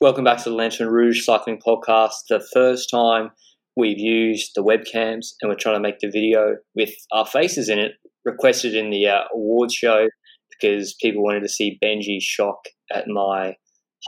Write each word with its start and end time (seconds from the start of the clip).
Welcome 0.00 0.22
back 0.22 0.38
to 0.44 0.50
the 0.50 0.54
Lanterne 0.54 0.90
Rouge 0.90 1.24
Cycling 1.24 1.58
Podcast. 1.58 2.12
The 2.28 2.46
first 2.52 2.88
time 2.88 3.32
we've 3.74 3.98
used 3.98 4.52
the 4.54 4.62
webcams 4.62 5.32
and 5.42 5.48
we're 5.48 5.56
trying 5.56 5.74
to 5.74 5.80
make 5.80 5.98
the 5.98 6.08
video 6.08 6.54
with 6.76 6.94
our 7.10 7.26
faces 7.26 7.68
in 7.68 7.80
it, 7.80 7.94
requested 8.24 8.76
in 8.76 8.90
the 8.90 9.08
uh, 9.08 9.22
awards 9.34 9.74
show 9.74 10.06
because 10.52 10.94
people 11.02 11.24
wanted 11.24 11.40
to 11.40 11.48
see 11.48 11.80
Benji's 11.82 12.22
shock 12.22 12.60
at 12.94 13.08
my 13.08 13.56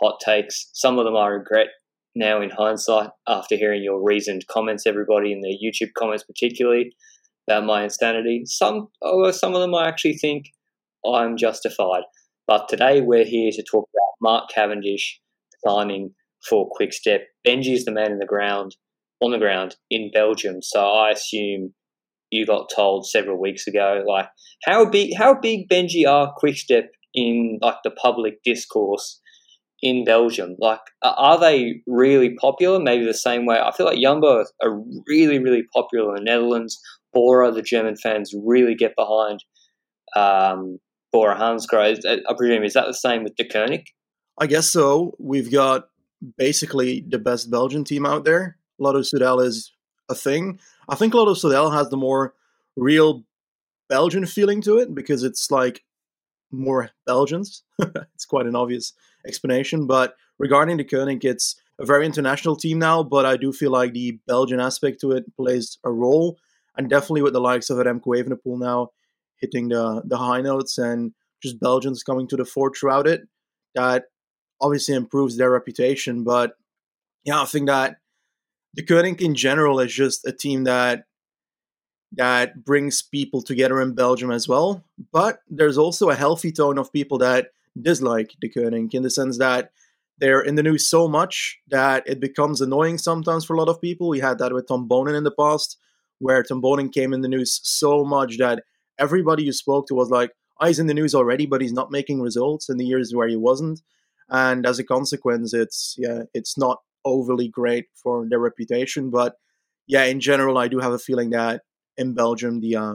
hot 0.01 0.21
takes. 0.25 0.71
Some 0.75 0.97
of 1.01 1.07
them 1.07 1.16
I 1.16 1.27
regret 1.27 1.66
now 2.15 2.41
in 2.41 2.51
hindsight 2.51 3.11
after 3.27 3.57
hearing 3.57 3.83
your 3.83 4.01
reasoned 4.01 4.47
comments, 4.49 4.87
everybody 4.87 5.33
in 5.33 5.41
the 5.41 5.59
YouTube 5.61 5.91
comments, 5.99 6.23
particularly 6.23 6.93
about 7.49 7.65
my 7.65 7.83
insanity. 7.83 8.43
Some, 8.45 8.91
oh, 9.02 9.33
some 9.33 9.57
of 9.57 9.61
them 9.61 9.75
I 9.75 9.88
actually 9.88 10.19
think 10.19 10.52
I'm 11.05 11.37
justified. 11.37 12.05
But 12.47 12.69
today 12.69 13.01
we're 13.01 13.25
here 13.25 13.51
to 13.51 13.65
talk 13.65 13.88
about 13.93 14.15
Mark 14.23 14.51
Cavendish 14.55 15.21
signing 15.67 16.15
for 16.49 16.69
Quickstep. 16.71 17.21
Benji 17.47 17.75
is 17.75 17.85
the 17.85 17.93
man 17.93 18.13
in 18.13 18.19
the 18.19 18.27
ground, 18.27 18.77
on 19.21 19.33
the 19.33 19.39
ground 19.39 19.77
in 19.91 20.11
Belgium. 20.13 20.63
So 20.63 20.80
I 20.80 21.11
assume 21.11 21.75
you 22.30 22.47
got 22.47 22.71
told 22.75 23.07
several 23.07 23.41
weeks 23.41 23.67
ago, 23.67 24.02
like 24.07 24.29
how 24.65 24.89
big 24.89 25.17
how 25.17 25.35
big 25.35 25.69
Benji 25.69 26.07
are 26.09 26.33
Quickstep 26.37 26.89
in 27.15 27.59
like 27.61 27.79
the 27.85 27.91
public 27.91 28.43
discourse 28.45 29.21
in 29.83 30.05
Belgium? 30.05 30.57
Like, 30.59 30.80
are 31.02 31.39
they 31.39 31.83
really 31.87 32.35
popular? 32.41 32.79
Maybe 32.79 33.05
the 33.05 33.15
same 33.15 33.47
way. 33.47 33.59
I 33.59 33.73
feel 33.73 33.87
like 33.87 34.01
Jumbo 34.01 34.45
are 34.63 34.80
really, 35.07 35.39
really 35.39 35.63
popular 35.74 36.17
in 36.17 36.24
the 36.24 36.30
Netherlands. 36.30 36.79
Bora, 37.13 37.51
the 37.51 37.63
German 37.63 37.97
fans 37.97 38.33
really 38.45 38.74
get 38.74 38.95
behind 38.97 39.41
um, 40.17 40.79
Bora 41.13 41.37
Hansgrohe. 41.37 41.99
I 42.07 42.35
presume 42.37 42.63
is 42.63 42.74
that 42.74 42.87
the 42.87 42.95
same 42.95 43.24
with 43.24 43.35
Deceuninck? 43.37 43.85
I 44.41 44.46
guess 44.46 44.71
so. 44.71 45.15
We've 45.19 45.52
got 45.52 45.91
basically 46.38 47.05
the 47.07 47.19
best 47.19 47.51
Belgian 47.51 47.85
team 47.85 48.07
out 48.07 48.24
there. 48.24 48.57
Lotto 48.79 49.01
Soudal 49.01 49.45
is 49.45 49.73
a 50.09 50.15
thing. 50.15 50.59
I 50.88 50.95
think 50.95 51.13
Lotto 51.13 51.35
Soudal 51.35 51.74
has 51.74 51.91
the 51.91 51.99
more 51.99 52.35
real 52.74 53.24
Belgian 53.91 54.24
feeling 54.24 54.63
to 54.63 54.79
it 54.79 54.95
because 54.95 55.24
it's 55.24 55.51
like 55.51 55.85
more 56.51 56.91
Belgians. 57.07 57.65
it's 57.79 58.24
quite 58.24 58.46
an 58.46 58.57
obvious 58.57 58.95
explanation. 59.27 59.87
But 59.87 60.15
regarding 60.38 60.79
Deceuninck, 60.79 61.23
it's 61.23 61.57
a 61.79 61.85
very 61.85 62.07
international 62.07 62.57
team 62.57 62.79
now, 62.79 63.02
but 63.02 63.27
I 63.27 63.37
do 63.37 63.52
feel 63.52 63.71
like 63.71 63.93
the 63.93 64.19
Belgian 64.27 64.59
aspect 64.59 65.03
to 65.03 65.12
it 65.12 65.37
plays 65.37 65.77
a 65.84 65.91
role. 65.91 66.38
And 66.78 66.88
definitely 66.88 67.22
with 67.22 67.34
the 67.34 67.41
likes 67.41 67.69
of 67.69 67.77
Remco 67.77 68.16
Evenepoel 68.16 68.59
now 68.59 68.91
hitting 69.37 69.69
the, 69.69 70.03
the 70.05 70.16
high 70.16 70.41
notes 70.41 70.78
and 70.78 71.12
just 71.43 71.61
Belgians 71.61 72.03
coming 72.03 72.27
to 72.28 72.37
the 72.37 72.44
fore 72.47 72.72
throughout 72.72 73.06
it, 73.06 73.22
that 73.75 74.05
obviously 74.61 74.94
improves 74.94 75.37
their 75.37 75.50
reputation. 75.50 76.25
But 76.25 76.55
yeah, 77.25 77.43
I 77.43 77.44
think 77.47 77.66
that 77.66 77.97
Deceuninck 78.78 79.21
in 79.21 79.34
general 79.34 79.81
is 79.81 79.93
just 79.93 80.27
a 80.27 80.33
team 80.33 80.65
that 80.65 81.05
that 82.12 82.65
brings 82.65 83.03
people 83.03 83.43
together 83.43 83.81
in 83.81 83.95
Belgium 83.95 84.31
as 84.31 84.49
well. 84.49 84.84
But 85.12 85.41
there's 85.49 85.79
also 85.79 86.11
a 86.11 86.15
healthy 86.15 86.53
tone 86.53 86.79
of 86.79 86.93
people 86.93 87.19
that 87.19 87.49
dislike 87.81 88.33
Deceuninck 88.43 88.95
in 88.95 89.03
the 89.03 89.11
sense 89.11 89.39
that 89.39 89.71
they're 90.19 90.41
in 90.41 90.57
the 90.57 90.63
news 90.63 90.87
so 90.87 91.09
much 91.09 91.59
that 91.69 92.03
it 92.07 92.21
becomes 92.21 92.61
annoying 92.61 92.99
sometimes 92.99 93.45
for 93.45 93.55
a 93.55 93.59
lot 93.59 93.69
of 93.69 93.81
people. 93.81 94.09
We 94.09 94.21
had 94.21 94.39
that 94.39 94.53
with 94.53 94.69
Tom 94.69 94.89
Boonen 94.89 95.17
in 95.17 95.25
the 95.25 95.31
past, 95.31 95.79
where 96.19 96.43
Tom 96.43 96.61
Boonen 96.61 96.93
came 96.93 97.13
in 97.13 97.23
the 97.23 97.29
news 97.29 97.61
so 97.63 98.05
much 98.05 98.39
that 98.39 98.65
everybody 98.99 99.45
you 99.45 99.53
spoke 99.53 99.87
to 99.87 99.95
was 99.95 100.11
like, 100.11 100.33
oh, 100.61 100.67
he's 100.67 100.79
in 100.79 100.89
the 100.89 100.95
news 100.95 101.15
already, 101.15 101.47
but 101.47 101.63
he's 101.63 101.73
not 101.73 101.91
making 101.91 102.21
results 102.21 102.69
in 102.69 102.77
the 102.77 102.84
years 102.84 103.15
where 103.15 103.29
he 103.29 103.37
wasn't. 103.37 103.81
And 104.31 104.67
as 104.67 104.79
a 104.79 104.85
consequence, 104.85 105.53
it's 105.53 105.97
yeah, 105.99 106.23
it's 106.35 106.57
not 106.57 106.79
overly 107.05 107.49
great 107.49 107.87
for 107.95 108.27
their 108.29 108.39
reputation. 108.39 109.11
But 109.11 109.35
yeah, 109.87 110.05
in 110.05 110.21
general, 110.21 110.59
I 110.59 110.69
do 110.69 110.79
have 110.79 110.93
a 110.93 110.99
feeling 110.99 111.31
that 111.31 111.63
in 111.97 112.15
Belgium, 112.15 112.61
the 112.61 112.77
uh, 112.77 112.95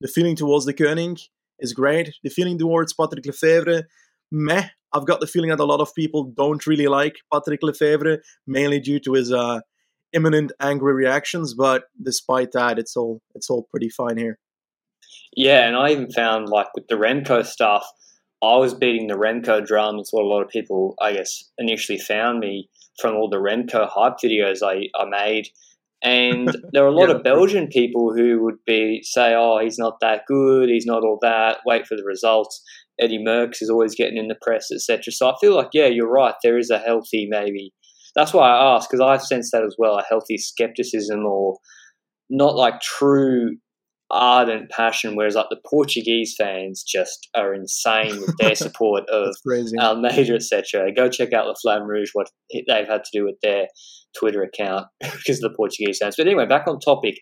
the 0.00 0.08
feeling 0.08 0.36
towards 0.36 0.64
the 0.64 0.74
Deceuninck 0.74 1.20
is 1.58 1.72
great. 1.72 2.14
The 2.22 2.30
feeling 2.30 2.58
towards 2.58 2.92
Patrick 2.92 3.24
Lefevere, 3.24 3.84
meh. 4.30 4.68
I've 4.92 5.06
got 5.06 5.20
the 5.20 5.26
feeling 5.26 5.50
that 5.50 5.60
a 5.60 5.64
lot 5.64 5.80
of 5.80 5.94
people 5.94 6.32
don't 6.34 6.66
really 6.66 6.86
like 6.86 7.16
Patrick 7.32 7.60
Lefevere, 7.62 8.18
mainly 8.46 8.80
due 8.80 9.00
to 9.00 9.12
his 9.12 9.32
uh, 9.32 9.60
imminent 10.12 10.52
angry 10.60 10.94
reactions. 10.94 11.54
But 11.54 11.84
despite 12.02 12.52
that, 12.52 12.78
it's 12.78 12.96
all 12.96 13.20
it's 13.34 13.50
all 13.50 13.66
pretty 13.70 13.88
fine 13.88 14.16
here. 14.16 14.38
Yeah, 15.36 15.66
and 15.66 15.76
I 15.76 15.90
even 15.90 16.10
found 16.10 16.48
like 16.48 16.68
with 16.74 16.88
the 16.88 16.94
Remco 16.94 17.44
stuff, 17.44 17.86
I 18.42 18.56
was 18.56 18.74
beating 18.74 19.08
the 19.08 19.14
Remco 19.14 19.64
drum. 19.64 19.98
It's 19.98 20.12
what 20.12 20.24
a 20.24 20.28
lot 20.28 20.42
of 20.42 20.48
people, 20.48 20.94
I 21.00 21.12
guess, 21.12 21.42
initially 21.58 21.98
found 21.98 22.38
me 22.38 22.68
from 23.00 23.16
all 23.16 23.28
the 23.28 23.38
Remco 23.38 23.88
hype 23.88 24.14
videos 24.22 24.58
I, 24.62 24.88
I 25.00 25.06
made. 25.08 25.48
And 26.02 26.48
there 26.72 26.84
are 26.84 26.88
a 26.88 26.94
lot 26.94 27.08
yeah. 27.08 27.16
of 27.16 27.24
Belgian 27.24 27.66
people 27.66 28.14
who 28.14 28.42
would 28.44 28.64
be 28.66 29.02
say, 29.02 29.34
"Oh, 29.36 29.58
he's 29.60 29.78
not 29.78 29.98
that 30.00 30.22
good. 30.28 30.68
He's 30.68 30.86
not 30.86 31.02
all 31.02 31.18
that. 31.22 31.58
Wait 31.66 31.86
for 31.86 31.96
the 31.96 32.04
results." 32.04 32.62
Eddie 33.00 33.24
Merckx 33.24 33.62
is 33.62 33.70
always 33.70 33.94
getting 33.94 34.16
in 34.16 34.28
the 34.28 34.36
press, 34.42 34.70
etc. 34.72 35.12
So 35.12 35.30
I 35.30 35.34
feel 35.40 35.54
like, 35.54 35.68
yeah, 35.72 35.86
you're 35.86 36.10
right. 36.10 36.34
There 36.42 36.58
is 36.58 36.70
a 36.70 36.78
healthy, 36.78 37.28
maybe. 37.30 37.72
That's 38.16 38.34
why 38.34 38.48
I 38.48 38.74
ask 38.74 38.90
because 38.90 39.00
I've 39.00 39.22
sensed 39.22 39.52
that 39.52 39.64
as 39.64 39.76
well, 39.78 39.98
a 39.98 40.04
healthy 40.08 40.36
skepticism 40.36 41.24
or 41.24 41.58
not 42.30 42.56
like 42.56 42.80
true 42.80 43.56
ardent 44.10 44.70
passion, 44.70 45.16
whereas 45.16 45.34
like 45.34 45.46
the 45.50 45.60
Portuguese 45.68 46.34
fans 46.36 46.82
just 46.82 47.28
are 47.34 47.54
insane 47.54 48.20
with 48.20 48.34
their 48.38 48.54
support 48.54 49.04
of 49.08 49.34
Almeida, 49.78 50.34
etc. 50.34 50.92
Go 50.94 51.08
check 51.08 51.32
out 51.32 51.46
La 51.46 51.54
Flamme 51.54 51.86
Rouge, 51.86 52.10
what 52.14 52.30
they've 52.52 52.88
had 52.88 53.04
to 53.04 53.10
do 53.12 53.24
with 53.24 53.36
their 53.42 53.66
Twitter 54.18 54.42
account 54.42 54.86
because 55.00 55.42
of 55.42 55.50
the 55.50 55.56
Portuguese 55.56 55.98
fans. 56.00 56.14
But 56.16 56.26
anyway, 56.26 56.46
back 56.46 56.66
on 56.66 56.80
topic. 56.80 57.16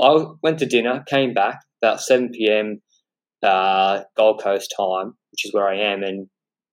I 0.00 0.24
went 0.42 0.58
to 0.58 0.66
dinner, 0.66 1.04
came 1.08 1.34
back 1.34 1.60
about 1.80 2.00
7 2.00 2.30
p.m. 2.32 2.80
Uh, 3.42 4.02
Gold 4.16 4.42
Coast 4.42 4.74
time, 4.76 5.12
which 5.30 5.44
is 5.44 5.52
where 5.52 5.68
I 5.68 5.76
am, 5.76 6.02
and 6.02 6.26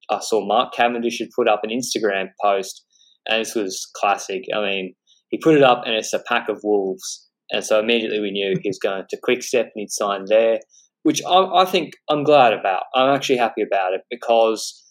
I 0.10 0.20
saw 0.22 0.46
Mark 0.46 0.74
Cavendish 0.74 1.20
had 1.20 1.30
put 1.36 1.48
up 1.48 1.62
an 1.64 1.70
Instagram 1.70 2.30
post, 2.42 2.84
and 3.28 3.42
this 3.42 3.54
was 3.54 3.88
classic. 3.96 4.44
I 4.56 4.62
mean, 4.62 4.96
he 5.30 5.38
put 5.38 5.56
it 5.56 5.64
up, 5.64 5.84
and 5.86 5.94
it's 5.94 6.14
a 6.14 6.24
pack 6.28 6.50
of 6.50 6.62
wolves 6.64 7.30
and 7.52 7.66
so 7.66 7.80
immediately 7.80 8.20
we 8.20 8.32
knew 8.32 8.56
he 8.62 8.70
was 8.70 8.80
going 8.80 9.04
to 9.10 9.18
Quickstep 9.18 9.64
and 9.64 9.72
he'd 9.76 9.92
signed 9.92 10.28
there, 10.30 10.60
which 11.04 11.22
I, 11.26 11.62
I 11.62 11.66
think 11.66 11.94
I'm 12.10 12.24
glad 12.24 12.54
about. 12.54 12.84
I'm 12.96 13.14
actually 13.14 13.38
happy 13.38 13.62
about 13.62 13.94
it 13.94 14.02
because 14.10 14.82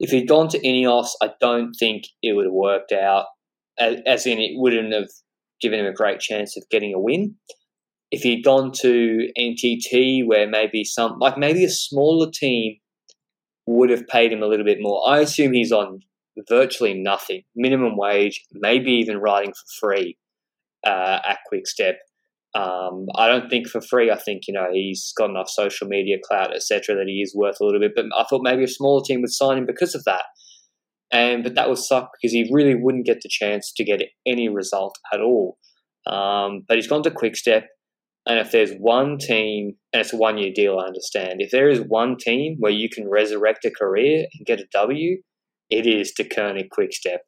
if 0.00 0.10
he'd 0.10 0.28
gone 0.28 0.48
to 0.48 0.60
Ineos, 0.60 1.10
I 1.22 1.30
don't 1.40 1.72
think 1.78 2.04
it 2.22 2.34
would 2.34 2.46
have 2.46 2.54
worked 2.54 2.92
out. 2.92 3.26
As 3.78 4.26
in, 4.26 4.38
it 4.38 4.52
wouldn't 4.54 4.92
have 4.92 5.08
given 5.60 5.80
him 5.80 5.86
a 5.86 5.92
great 5.92 6.20
chance 6.20 6.56
of 6.56 6.64
getting 6.70 6.94
a 6.94 7.00
win. 7.00 7.34
If 8.10 8.22
he'd 8.22 8.42
gone 8.42 8.72
to 8.80 9.28
NTT, 9.38 10.26
where 10.26 10.48
maybe 10.48 10.82
some, 10.84 11.18
like 11.18 11.36
maybe 11.36 11.64
a 11.64 11.70
smaller 11.70 12.30
team 12.32 12.76
would 13.66 13.90
have 13.90 14.08
paid 14.08 14.32
him 14.32 14.42
a 14.42 14.46
little 14.46 14.64
bit 14.64 14.78
more. 14.80 15.06
I 15.06 15.18
assume 15.18 15.52
he's 15.52 15.72
on 15.72 16.00
virtually 16.48 16.94
nothing, 16.94 17.42
minimum 17.54 17.96
wage, 17.96 18.46
maybe 18.52 18.92
even 18.92 19.18
riding 19.18 19.52
for 19.52 19.88
free 19.88 20.16
uh, 20.86 21.18
at 21.26 21.38
Quickstep. 21.52 21.94
Um, 22.54 23.06
I 23.14 23.28
don't 23.28 23.50
think 23.50 23.68
for 23.68 23.80
free. 23.80 24.10
I 24.10 24.18
think 24.18 24.42
you 24.48 24.54
know 24.54 24.68
he's 24.72 25.12
got 25.16 25.30
enough 25.30 25.48
social 25.48 25.86
media 25.86 26.16
clout, 26.22 26.54
etc., 26.54 26.96
that 26.96 27.06
he 27.06 27.20
is 27.22 27.34
worth 27.34 27.60
a 27.60 27.64
little 27.64 27.80
bit. 27.80 27.92
But 27.94 28.06
I 28.16 28.24
thought 28.24 28.42
maybe 28.42 28.64
a 28.64 28.68
smaller 28.68 29.02
team 29.04 29.20
would 29.20 29.32
sign 29.32 29.58
him 29.58 29.66
because 29.66 29.94
of 29.94 30.04
that. 30.04 30.24
And 31.10 31.42
but 31.42 31.54
that 31.54 31.68
would 31.68 31.78
suck 31.78 32.10
because 32.20 32.32
he 32.32 32.50
really 32.52 32.74
wouldn't 32.74 33.06
get 33.06 33.20
the 33.22 33.28
chance 33.30 33.72
to 33.76 33.84
get 33.84 34.02
any 34.26 34.48
result 34.48 34.96
at 35.12 35.20
all. 35.20 35.58
Um, 36.06 36.64
but 36.66 36.76
he's 36.76 36.88
gone 36.88 37.02
to 37.02 37.10
Quickstep, 37.10 37.64
and 38.28 38.38
if 38.38 38.50
there's 38.50 38.72
one 38.72 39.16
team, 39.18 39.72
and 39.92 40.00
it's 40.00 40.12
a 40.12 40.16
one-year 40.16 40.52
deal, 40.54 40.78
I 40.78 40.86
understand. 40.86 41.36
If 41.38 41.50
there 41.50 41.68
is 41.68 41.80
one 41.80 42.16
team 42.18 42.56
where 42.58 42.72
you 42.72 42.90
can 42.90 43.08
resurrect 43.08 43.64
a 43.64 43.70
career 43.70 44.26
and 44.34 44.46
get 44.46 44.60
a 44.60 44.66
W, 44.72 45.16
it 45.70 45.86
is 45.86 46.12
Deceuninck 46.18 46.68
Quickstep. 46.70 47.20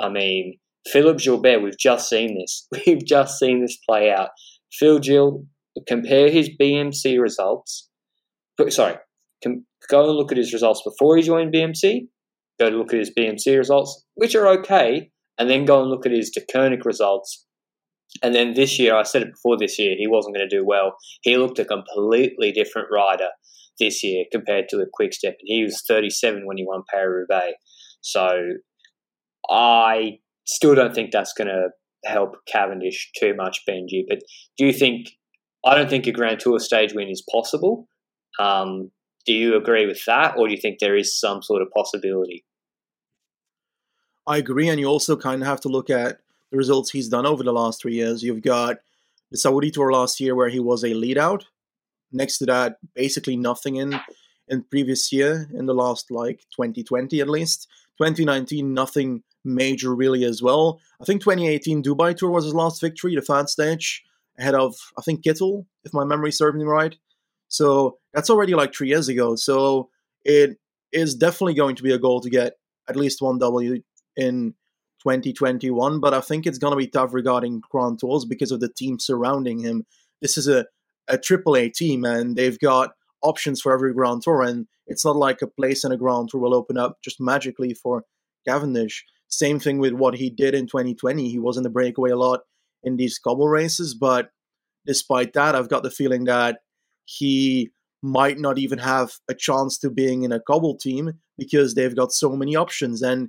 I 0.00 0.08
mean, 0.08 0.58
Philippe 0.90 1.22
Gilbert, 1.22 1.62
we've 1.62 1.78
just 1.78 2.08
seen 2.08 2.38
this. 2.38 2.66
We've 2.86 3.04
just 3.04 3.38
seen 3.38 3.60
this 3.60 3.76
play 3.88 4.10
out. 4.10 4.30
Phil 4.72 4.98
Gill, 4.98 5.44
compare 5.86 6.30
his 6.30 6.50
BMC 6.60 7.20
results. 7.20 7.88
Sorry, 8.70 8.96
go 9.44 10.08
and 10.08 10.16
look 10.16 10.32
at 10.32 10.38
his 10.38 10.52
results 10.52 10.82
before 10.84 11.16
he 11.16 11.22
joined 11.22 11.54
BMC, 11.54 12.08
go 12.58 12.70
to 12.70 12.76
look 12.76 12.92
at 12.92 12.98
his 12.98 13.12
BMC 13.16 13.56
results, 13.56 14.04
which 14.14 14.34
are 14.34 14.48
okay, 14.48 15.10
and 15.38 15.48
then 15.48 15.64
go 15.64 15.80
and 15.80 15.90
look 15.90 16.06
at 16.06 16.12
his 16.12 16.36
Deceuninck 16.36 16.84
results. 16.84 17.46
And 18.22 18.34
then 18.34 18.54
this 18.54 18.78
year, 18.78 18.96
I 18.96 19.02
said 19.02 19.22
it 19.22 19.32
before 19.32 19.56
this 19.58 19.78
year, 19.78 19.94
he 19.96 20.08
wasn't 20.08 20.34
going 20.34 20.48
to 20.48 20.56
do 20.56 20.64
well. 20.64 20.96
He 21.22 21.36
looked 21.36 21.58
a 21.58 21.64
completely 21.64 22.52
different 22.52 22.88
rider 22.90 23.28
this 23.78 24.02
year 24.02 24.24
compared 24.32 24.68
to 24.70 24.78
a 24.78 24.86
quick 24.92 25.12
step. 25.12 25.36
And 25.40 25.46
he 25.46 25.62
was 25.62 25.84
37 25.86 26.46
when 26.46 26.56
he 26.56 26.64
won 26.66 26.82
Paris 26.90 27.26
Roubaix. 27.30 27.54
So 28.00 28.38
I 29.50 30.18
still 30.48 30.74
don't 30.74 30.94
think 30.94 31.12
that's 31.12 31.32
going 31.32 31.48
to 31.48 31.68
help 32.04 32.36
Cavendish 32.46 33.10
too 33.18 33.34
much, 33.34 33.60
Benji. 33.68 34.04
But 34.08 34.20
do 34.56 34.66
you 34.66 34.72
think? 34.72 35.10
I 35.64 35.74
don't 35.74 35.90
think 35.90 36.06
a 36.06 36.12
Grand 36.12 36.40
Tour 36.40 36.58
stage 36.58 36.94
win 36.94 37.08
is 37.08 37.22
possible. 37.30 37.88
Um, 38.38 38.90
do 39.26 39.32
you 39.32 39.56
agree 39.56 39.86
with 39.86 40.04
that, 40.06 40.36
or 40.36 40.46
do 40.48 40.54
you 40.54 40.60
think 40.60 40.78
there 40.78 40.96
is 40.96 41.18
some 41.18 41.42
sort 41.42 41.62
of 41.62 41.68
possibility? 41.70 42.44
I 44.26 44.38
agree, 44.38 44.68
and 44.68 44.80
you 44.80 44.86
also 44.86 45.16
kind 45.16 45.42
of 45.42 45.48
have 45.48 45.60
to 45.62 45.68
look 45.68 45.90
at 45.90 46.18
the 46.50 46.56
results 46.56 46.90
he's 46.90 47.08
done 47.08 47.26
over 47.26 47.42
the 47.42 47.52
last 47.52 47.82
three 47.82 47.94
years. 47.94 48.22
You've 48.22 48.42
got 48.42 48.78
the 49.30 49.36
Saudi 49.36 49.70
Tour 49.70 49.92
last 49.92 50.20
year, 50.20 50.34
where 50.34 50.48
he 50.48 50.60
was 50.60 50.84
a 50.84 50.94
lead 50.94 51.18
out. 51.18 51.44
Next 52.12 52.38
to 52.38 52.46
that, 52.46 52.78
basically 52.94 53.36
nothing 53.36 53.76
in 53.76 54.00
in 54.48 54.62
previous 54.62 55.12
year 55.12 55.46
in 55.52 55.66
the 55.66 55.74
last 55.74 56.10
like 56.10 56.40
2020 56.56 57.20
at 57.20 57.28
least. 57.28 57.68
2019, 57.98 58.72
nothing 58.72 59.22
major 59.44 59.94
really 59.94 60.24
as 60.24 60.42
well. 60.42 60.80
I 61.00 61.04
think 61.04 61.22
2018 61.22 61.82
Dubai 61.82 62.16
Tour 62.16 62.30
was 62.30 62.44
his 62.44 62.54
last 62.54 62.80
victory, 62.80 63.14
the 63.14 63.22
fan 63.22 63.46
stage, 63.46 64.04
ahead 64.38 64.54
of 64.54 64.74
I 64.96 65.02
think 65.02 65.22
Kittel, 65.22 65.66
if 65.84 65.92
my 65.92 66.04
memory 66.04 66.32
serves 66.32 66.56
me 66.56 66.64
right. 66.64 66.96
So 67.48 67.98
that's 68.12 68.30
already 68.30 68.54
like 68.54 68.74
three 68.74 68.88
years 68.88 69.08
ago. 69.08 69.34
So 69.36 69.90
it 70.24 70.58
is 70.92 71.14
definitely 71.14 71.54
going 71.54 71.76
to 71.76 71.82
be 71.82 71.92
a 71.92 71.98
goal 71.98 72.20
to 72.20 72.30
get 72.30 72.54
at 72.88 72.96
least 72.96 73.22
one 73.22 73.38
W 73.38 73.82
in 74.16 74.54
2021. 75.02 76.00
But 76.00 76.14
I 76.14 76.20
think 76.20 76.46
it's 76.46 76.58
going 76.58 76.72
to 76.72 76.76
be 76.76 76.86
tough 76.86 77.14
regarding 77.14 77.62
Grand 77.70 78.00
Tours 78.00 78.24
because 78.24 78.52
of 78.52 78.60
the 78.60 78.68
team 78.68 78.98
surrounding 78.98 79.60
him. 79.60 79.86
This 80.20 80.36
is 80.36 80.48
a 80.48 80.66
a 81.08 81.16
triple 81.16 81.56
A 81.56 81.70
team, 81.70 82.04
and 82.04 82.36
they've 82.36 82.58
got 82.58 82.90
options 83.22 83.60
for 83.60 83.72
every 83.72 83.94
Grand 83.94 84.22
Tour, 84.22 84.42
and 84.42 84.66
it's 84.88 85.04
not 85.04 85.16
like 85.16 85.42
a 85.42 85.46
place 85.46 85.84
in 85.84 85.92
a 85.92 85.96
Grand 85.96 86.30
Tour 86.30 86.40
will 86.40 86.54
open 86.54 86.76
up 86.76 86.98
just 87.02 87.20
magically 87.20 87.74
for 87.74 88.04
Cavendish. 88.46 89.04
Same 89.28 89.60
thing 89.60 89.78
with 89.78 89.92
what 89.92 90.16
he 90.16 90.30
did 90.30 90.54
in 90.54 90.66
2020. 90.66 91.28
He 91.28 91.38
was 91.38 91.56
in 91.56 91.62
the 91.62 91.70
breakaway 91.70 92.10
a 92.10 92.16
lot 92.16 92.40
in 92.82 92.96
these 92.96 93.18
cobble 93.18 93.48
races, 93.48 93.94
but 93.94 94.30
despite 94.86 95.34
that, 95.34 95.54
I've 95.54 95.68
got 95.68 95.82
the 95.82 95.90
feeling 95.90 96.24
that 96.24 96.60
he 97.04 97.70
might 98.02 98.38
not 98.38 98.58
even 98.58 98.78
have 98.78 99.12
a 99.28 99.34
chance 99.34 99.76
to 99.78 99.90
being 99.90 100.22
in 100.22 100.32
a 100.32 100.40
cobble 100.40 100.76
team 100.76 101.12
because 101.36 101.74
they've 101.74 101.96
got 101.96 102.12
so 102.12 102.34
many 102.34 102.56
options. 102.56 103.02
And 103.02 103.28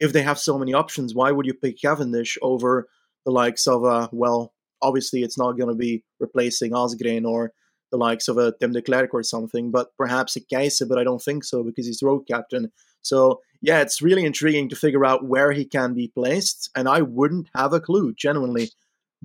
if 0.00 0.12
they 0.12 0.22
have 0.22 0.38
so 0.38 0.58
many 0.58 0.74
options, 0.74 1.14
why 1.14 1.30
would 1.30 1.46
you 1.46 1.54
pick 1.54 1.80
Cavendish 1.80 2.38
over 2.42 2.88
the 3.24 3.30
likes 3.30 3.66
of, 3.66 3.84
uh, 3.84 4.08
well, 4.12 4.52
obviously 4.82 5.22
it's 5.22 5.38
not 5.38 5.58
going 5.58 5.68
to 5.68 5.76
be 5.76 6.02
replacing 6.18 6.72
Asgreen 6.72 7.26
or 7.26 7.52
the 7.90 7.96
likes 7.96 8.28
of 8.28 8.38
a 8.38 8.52
Tim 8.60 8.72
Declercq 8.72 9.08
or 9.12 9.22
something, 9.22 9.70
but 9.70 9.96
perhaps 9.96 10.36
a 10.36 10.40
Keisse, 10.40 10.82
but 10.88 10.98
I 10.98 11.04
don't 11.04 11.22
think 11.22 11.44
so 11.44 11.62
because 11.62 11.86
he's 11.86 12.02
road 12.02 12.26
captain. 12.28 12.72
So 13.02 13.40
yeah, 13.62 13.80
it's 13.80 14.02
really 14.02 14.24
intriguing 14.24 14.68
to 14.68 14.76
figure 14.76 15.04
out 15.04 15.26
where 15.26 15.52
he 15.52 15.64
can 15.64 15.94
be 15.94 16.08
placed, 16.08 16.70
and 16.76 16.88
I 16.88 17.02
wouldn't 17.02 17.48
have 17.54 17.72
a 17.72 17.80
clue, 17.80 18.14
genuinely. 18.14 18.70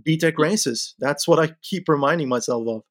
BTEC 0.01 0.37
races. 0.37 0.95
That's 0.99 1.27
what 1.27 1.39
I 1.39 1.55
keep 1.61 1.89
reminding 1.89 2.29
myself 2.29 2.67
of. 2.67 2.83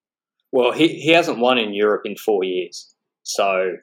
Well, 0.52 0.72
he, 0.72 0.88
he 0.88 1.10
hasn't 1.10 1.38
won 1.38 1.58
in 1.58 1.72
Europe 1.72 2.02
in 2.04 2.16
four 2.16 2.44
years. 2.44 2.94
So 3.22 3.76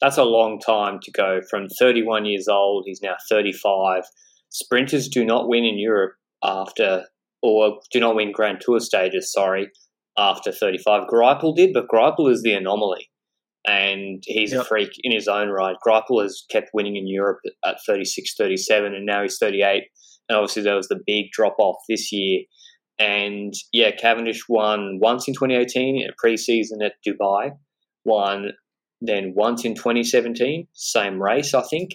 that's 0.00 0.18
a 0.18 0.24
long 0.24 0.60
time 0.60 0.98
to 1.02 1.10
go 1.10 1.40
from 1.48 1.68
31 1.68 2.26
years 2.26 2.48
old. 2.48 2.84
He's 2.86 3.02
now 3.02 3.16
35. 3.28 4.04
Sprinters 4.50 5.08
do 5.08 5.24
not 5.24 5.48
win 5.48 5.64
in 5.64 5.78
Europe 5.78 6.14
after, 6.42 7.04
or 7.42 7.80
do 7.90 8.00
not 8.00 8.14
win 8.14 8.32
Grand 8.32 8.60
Tour 8.60 8.80
stages, 8.80 9.32
sorry, 9.32 9.70
after 10.18 10.52
35. 10.52 11.02
Greipel 11.12 11.56
did, 11.56 11.72
but 11.72 11.88
Greipel 11.88 12.30
is 12.30 12.42
the 12.42 12.52
anomaly 12.52 13.10
and 13.66 14.22
he's 14.26 14.52
yep. 14.52 14.62
a 14.62 14.64
freak 14.64 14.90
in 15.02 15.12
his 15.12 15.28
own 15.28 15.48
right. 15.48 15.76
Greipel 15.86 16.22
has 16.22 16.44
kept 16.50 16.70
winning 16.72 16.96
in 16.96 17.06
Europe 17.06 17.40
at 17.64 17.76
36, 17.86 18.34
37, 18.36 18.94
and 18.94 19.06
now 19.06 19.22
he's 19.22 19.38
38. 19.38 19.84
And 20.28 20.38
obviously, 20.38 20.62
there 20.62 20.76
was 20.76 20.88
the 20.88 21.00
big 21.06 21.26
drop 21.32 21.56
off 21.58 21.76
this 21.88 22.10
year. 22.12 22.42
And 22.98 23.52
yeah, 23.72 23.90
Cavendish 23.90 24.42
won 24.48 24.98
once 25.00 25.26
in 25.26 25.34
2018 25.34 26.02
in 26.02 26.08
a 26.08 26.26
preseason 26.26 26.84
at 26.84 26.92
Dubai, 27.06 27.52
won 28.04 28.52
then 29.00 29.32
once 29.34 29.64
in 29.64 29.74
2017, 29.74 30.66
same 30.74 31.22
race, 31.22 31.54
I 31.54 31.62
think. 31.62 31.92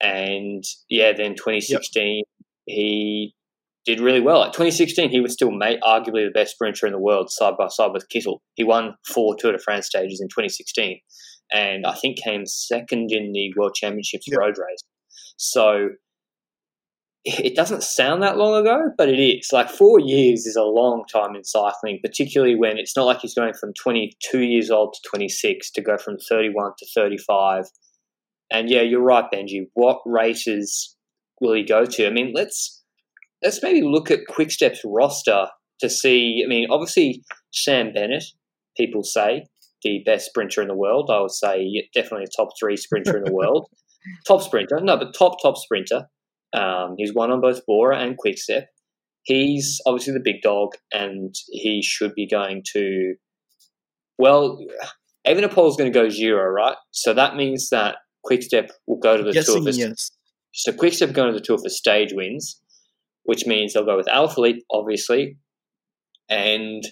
And 0.00 0.64
yeah, 0.88 1.12
then 1.16 1.34
2016, 1.36 2.16
yep. 2.16 2.24
he 2.66 3.34
did 3.84 4.00
really 4.00 4.20
well. 4.20 4.44
At 4.44 4.52
2016, 4.52 5.10
he 5.10 5.20
was 5.20 5.32
still 5.32 5.50
mate, 5.50 5.80
arguably 5.82 6.24
the 6.24 6.32
best 6.32 6.54
sprinter 6.54 6.86
in 6.86 6.92
the 6.92 6.98
world, 6.98 7.30
side 7.30 7.54
by 7.58 7.68
side 7.68 7.92
with 7.92 8.08
Kittel. 8.08 8.38
He 8.54 8.64
won 8.64 8.94
four 9.06 9.34
Tour 9.36 9.52
de 9.52 9.58
France 9.58 9.86
stages 9.86 10.20
in 10.20 10.28
2016, 10.28 11.00
and 11.50 11.86
I 11.86 11.94
think 11.94 12.18
came 12.18 12.46
second 12.46 13.12
in 13.12 13.32
the 13.32 13.52
World 13.56 13.74
Championships 13.74 14.26
yep. 14.28 14.38
road 14.38 14.54
race. 14.58 14.82
So 15.36 15.90
it 17.24 17.54
doesn't 17.54 17.84
sound 17.84 18.22
that 18.22 18.36
long 18.36 18.60
ago, 18.60 18.90
but 18.98 19.08
it 19.08 19.20
is. 19.20 19.50
Like 19.52 19.70
four 19.70 20.00
years 20.00 20.46
is 20.46 20.56
a 20.56 20.62
long 20.62 21.04
time 21.12 21.36
in 21.36 21.44
cycling, 21.44 22.00
particularly 22.02 22.56
when 22.56 22.78
it's 22.78 22.96
not 22.96 23.04
like 23.04 23.20
he's 23.20 23.34
going 23.34 23.54
from 23.54 23.72
22 23.74 24.40
years 24.40 24.70
old 24.70 24.94
to 24.94 25.08
26 25.08 25.70
to 25.72 25.82
go 25.82 25.96
from 25.98 26.16
31 26.28 26.72
to 26.78 26.86
35. 26.94 27.66
And 28.50 28.68
yeah, 28.68 28.82
you're 28.82 29.02
right, 29.02 29.24
Benji. 29.32 29.66
What 29.74 30.00
races 30.04 30.96
will 31.40 31.54
he 31.54 31.64
go 31.64 31.84
to? 31.84 32.06
I 32.06 32.10
mean, 32.10 32.32
let's 32.34 32.81
let's 33.42 33.62
maybe 33.62 33.82
look 33.82 34.10
at 34.10 34.20
Quickstep's 34.30 34.80
roster 34.84 35.46
to 35.80 35.90
see. 35.90 36.42
I 36.44 36.48
mean, 36.48 36.68
obviously 36.70 37.22
Sam 37.52 37.92
Bennett, 37.92 38.24
people 38.76 39.02
say 39.02 39.44
the 39.82 40.02
best 40.06 40.26
sprinter 40.26 40.62
in 40.62 40.68
the 40.68 40.76
world. 40.76 41.10
I 41.12 41.20
would 41.20 41.32
say 41.32 41.88
definitely 41.94 42.24
a 42.24 42.42
top 42.42 42.50
three 42.58 42.76
sprinter 42.76 43.16
in 43.16 43.24
the 43.24 43.32
world. 43.32 43.66
Top 44.26 44.42
sprinter, 44.42 44.80
no, 44.82 44.96
but 44.96 45.14
top 45.16 45.36
top 45.40 45.56
sprinter. 45.56 46.08
Um, 46.52 46.96
he's 46.98 47.14
won 47.14 47.30
on 47.30 47.40
both 47.40 47.64
Bora 47.68 48.00
and 48.00 48.18
Quickstep. 48.18 48.64
He's 49.22 49.80
obviously 49.86 50.12
the 50.12 50.20
big 50.24 50.42
dog, 50.42 50.70
and 50.92 51.32
he 51.52 51.82
should 51.84 52.12
be 52.16 52.26
going 52.26 52.64
to. 52.72 53.14
Well, 54.18 54.58
Evenepoel 55.24 55.70
is 55.70 55.76
going 55.76 55.92
to 55.92 55.96
go 55.96 56.08
Giro, 56.08 56.50
right? 56.50 56.74
So 56.90 57.14
that 57.14 57.36
means 57.36 57.70
that 57.70 57.98
Quickstep 58.24 58.70
will 58.88 58.98
go 58.98 59.16
to 59.16 59.22
the 59.22 59.30
Guessing, 59.30 59.62
tour. 59.62 59.72
For, 59.72 59.78
yes. 59.78 60.10
So 60.52 60.72
Quickstep 60.72 61.12
going 61.12 61.32
to 61.32 61.38
the 61.38 61.44
tour 61.44 61.58
for 61.58 61.68
stage 61.68 62.12
wins 62.12 62.60
which 63.24 63.46
means 63.46 63.72
they'll 63.72 63.84
go 63.84 63.96
with 63.96 64.06
Alaphilippe, 64.06 64.60
obviously, 64.70 65.38
and 66.28 66.82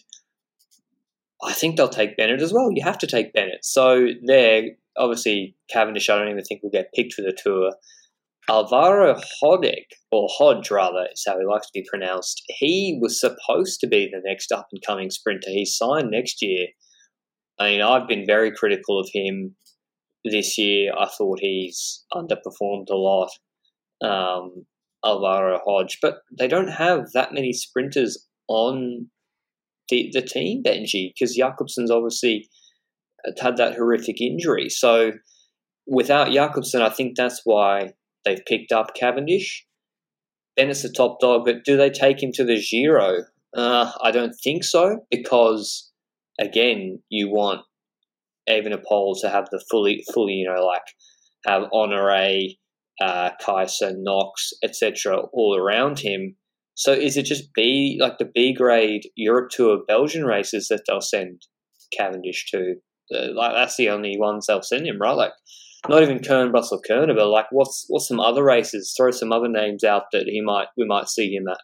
I 1.43 1.53
think 1.53 1.77
they'll 1.77 1.89
take 1.89 2.17
Bennett 2.17 2.43
as 2.43 2.53
well. 2.53 2.71
You 2.73 2.85
have 2.85 2.99
to 2.99 3.07
take 3.07 3.33
Bennett. 3.33 3.65
So 3.65 4.09
there, 4.27 4.63
obviously, 4.99 5.57
Cavendish, 5.71 6.11
I 6.11 6.19
don't 6.19 6.31
even 6.31 6.45
think 6.45 6.63
will 6.63 6.71
get 6.71 6.93
picked 6.95 7.15
for 7.15 7.23
the 7.23 7.37
tour. 7.37 7.73
Alvaro 8.49 9.15
Hodeg, 9.43 9.85
or 10.11 10.29
Hodge 10.31 10.71
rather, 10.71 11.07
is 11.13 11.25
how 11.27 11.39
he 11.39 11.47
likes 11.47 11.67
to 11.67 11.81
be 11.81 11.87
pronounced. 11.89 12.43
He 12.49 12.99
was 13.01 13.21
supposed 13.21 13.81
to 13.81 13.87
be 13.87 14.11
the 14.11 14.21
next 14.25 14.51
up 14.51 14.69
and 14.73 14.83
coming 14.85 15.11
sprinter. 15.11 15.51
He 15.51 15.65
signed 15.65 16.11
next 16.11 16.43
year. 16.43 16.67
I 17.59 17.71
mean, 17.71 17.81
I've 17.81 18.09
been 18.09 18.27
very 18.27 18.51
critical 18.51 18.99
of 18.99 19.09
him 19.13 19.55
this 20.25 20.59
year. 20.59 20.93
I 20.99 21.07
thought 21.07 21.39
he's 21.41 22.05
underperformed 22.13 22.91
a 22.91 22.97
lot. 22.97 23.31
Um, 24.03 24.67
Alvaro 25.05 25.61
Hodge, 25.65 25.99
but 26.03 26.19
they 26.39 26.49
don't 26.49 26.69
have 26.69 27.13
that 27.15 27.33
many 27.33 27.53
sprinters 27.53 28.27
on 28.49 29.09
the 29.89 30.11
the 30.13 30.23
team, 30.23 30.63
Benji, 30.63 31.13
because 31.15 31.37
Jakobsen's 31.37 31.91
obviously 31.91 32.49
had 33.41 33.57
that 33.57 33.75
horrific 33.75 34.21
injury. 34.21 34.69
So 34.69 35.13
without 35.87 36.33
Jakobsen, 36.33 36.83
I 36.83 36.91
think 36.91 37.17
that's 37.17 37.43
why 37.45 37.93
they've 38.25 38.45
picked 38.47 38.73
up 38.73 38.95
Cavendish. 38.95 39.67
Bennett's 40.57 40.83
the 40.83 40.93
top 40.93 41.21
dog, 41.21 41.45
but 41.45 41.65
do 41.65 41.77
they 41.77 41.91
take 41.91 42.23
him 42.23 42.33
to 42.35 42.45
the 42.45 42.61
Giro? 42.61 43.25
Uh, 43.57 43.91
I 44.03 44.11
don't 44.11 44.35
think 44.45 44.65
so, 44.65 45.07
because 45.11 45.91
again, 46.39 47.03
you 47.09 47.29
want 47.31 47.63
Evenepoel 48.49 49.21
to 49.21 49.29
have 49.29 49.47
the 49.51 49.63
fully, 49.71 50.05
fully, 50.13 50.35
you 50.35 50.49
know, 50.49 50.65
like 50.65 50.83
have 51.47 51.65
Honore, 51.73 52.49
uh, 53.01 53.31
Keisse, 53.41 53.93
Knox, 53.97 54.53
etc., 54.63 55.23
all 55.33 55.57
around 55.57 56.01
him. 56.01 56.37
So 56.75 56.93
is 56.93 57.17
it 57.17 57.25
just 57.25 57.53
B 57.55 57.99
like 58.01 58.19
the 58.19 58.31
B 58.33 58.55
grade 58.55 59.03
Europe 59.17 59.51
Tour 59.51 59.81
Belgian 59.87 60.25
races 60.25 60.69
that 60.69 60.83
they'll 60.87 61.01
send 61.01 61.43
Cavendish 61.97 62.47
to? 62.51 62.77
Uh, 63.15 63.35
like 63.35 63.53
that's 63.53 63.77
the 63.77 63.91
only 63.91 64.17
ones 64.19 64.47
they'll 64.47 64.63
send 64.63 64.87
him, 64.87 64.99
right? 65.01 65.13
Like 65.13 65.33
not 65.89 66.03
even 66.03 66.19
Kuurne, 66.19 66.51
Brussels, 66.51 66.83
Kuurne, 66.89 67.15
but 67.15 67.29
like 67.29 67.47
what's 67.51 67.85
what's 67.89 68.09
some 68.09 68.21
other 68.21 68.45
races? 68.45 68.95
Throw 68.97 69.11
some 69.11 69.33
other 69.33 69.49
names 69.49 69.85
out 69.85 70.05
that 70.13 70.27
he 70.27 70.41
might 70.41 70.69
we 70.77 70.87
might 70.87 71.09
see 71.09 71.35
him 71.35 71.49
at. 71.49 71.59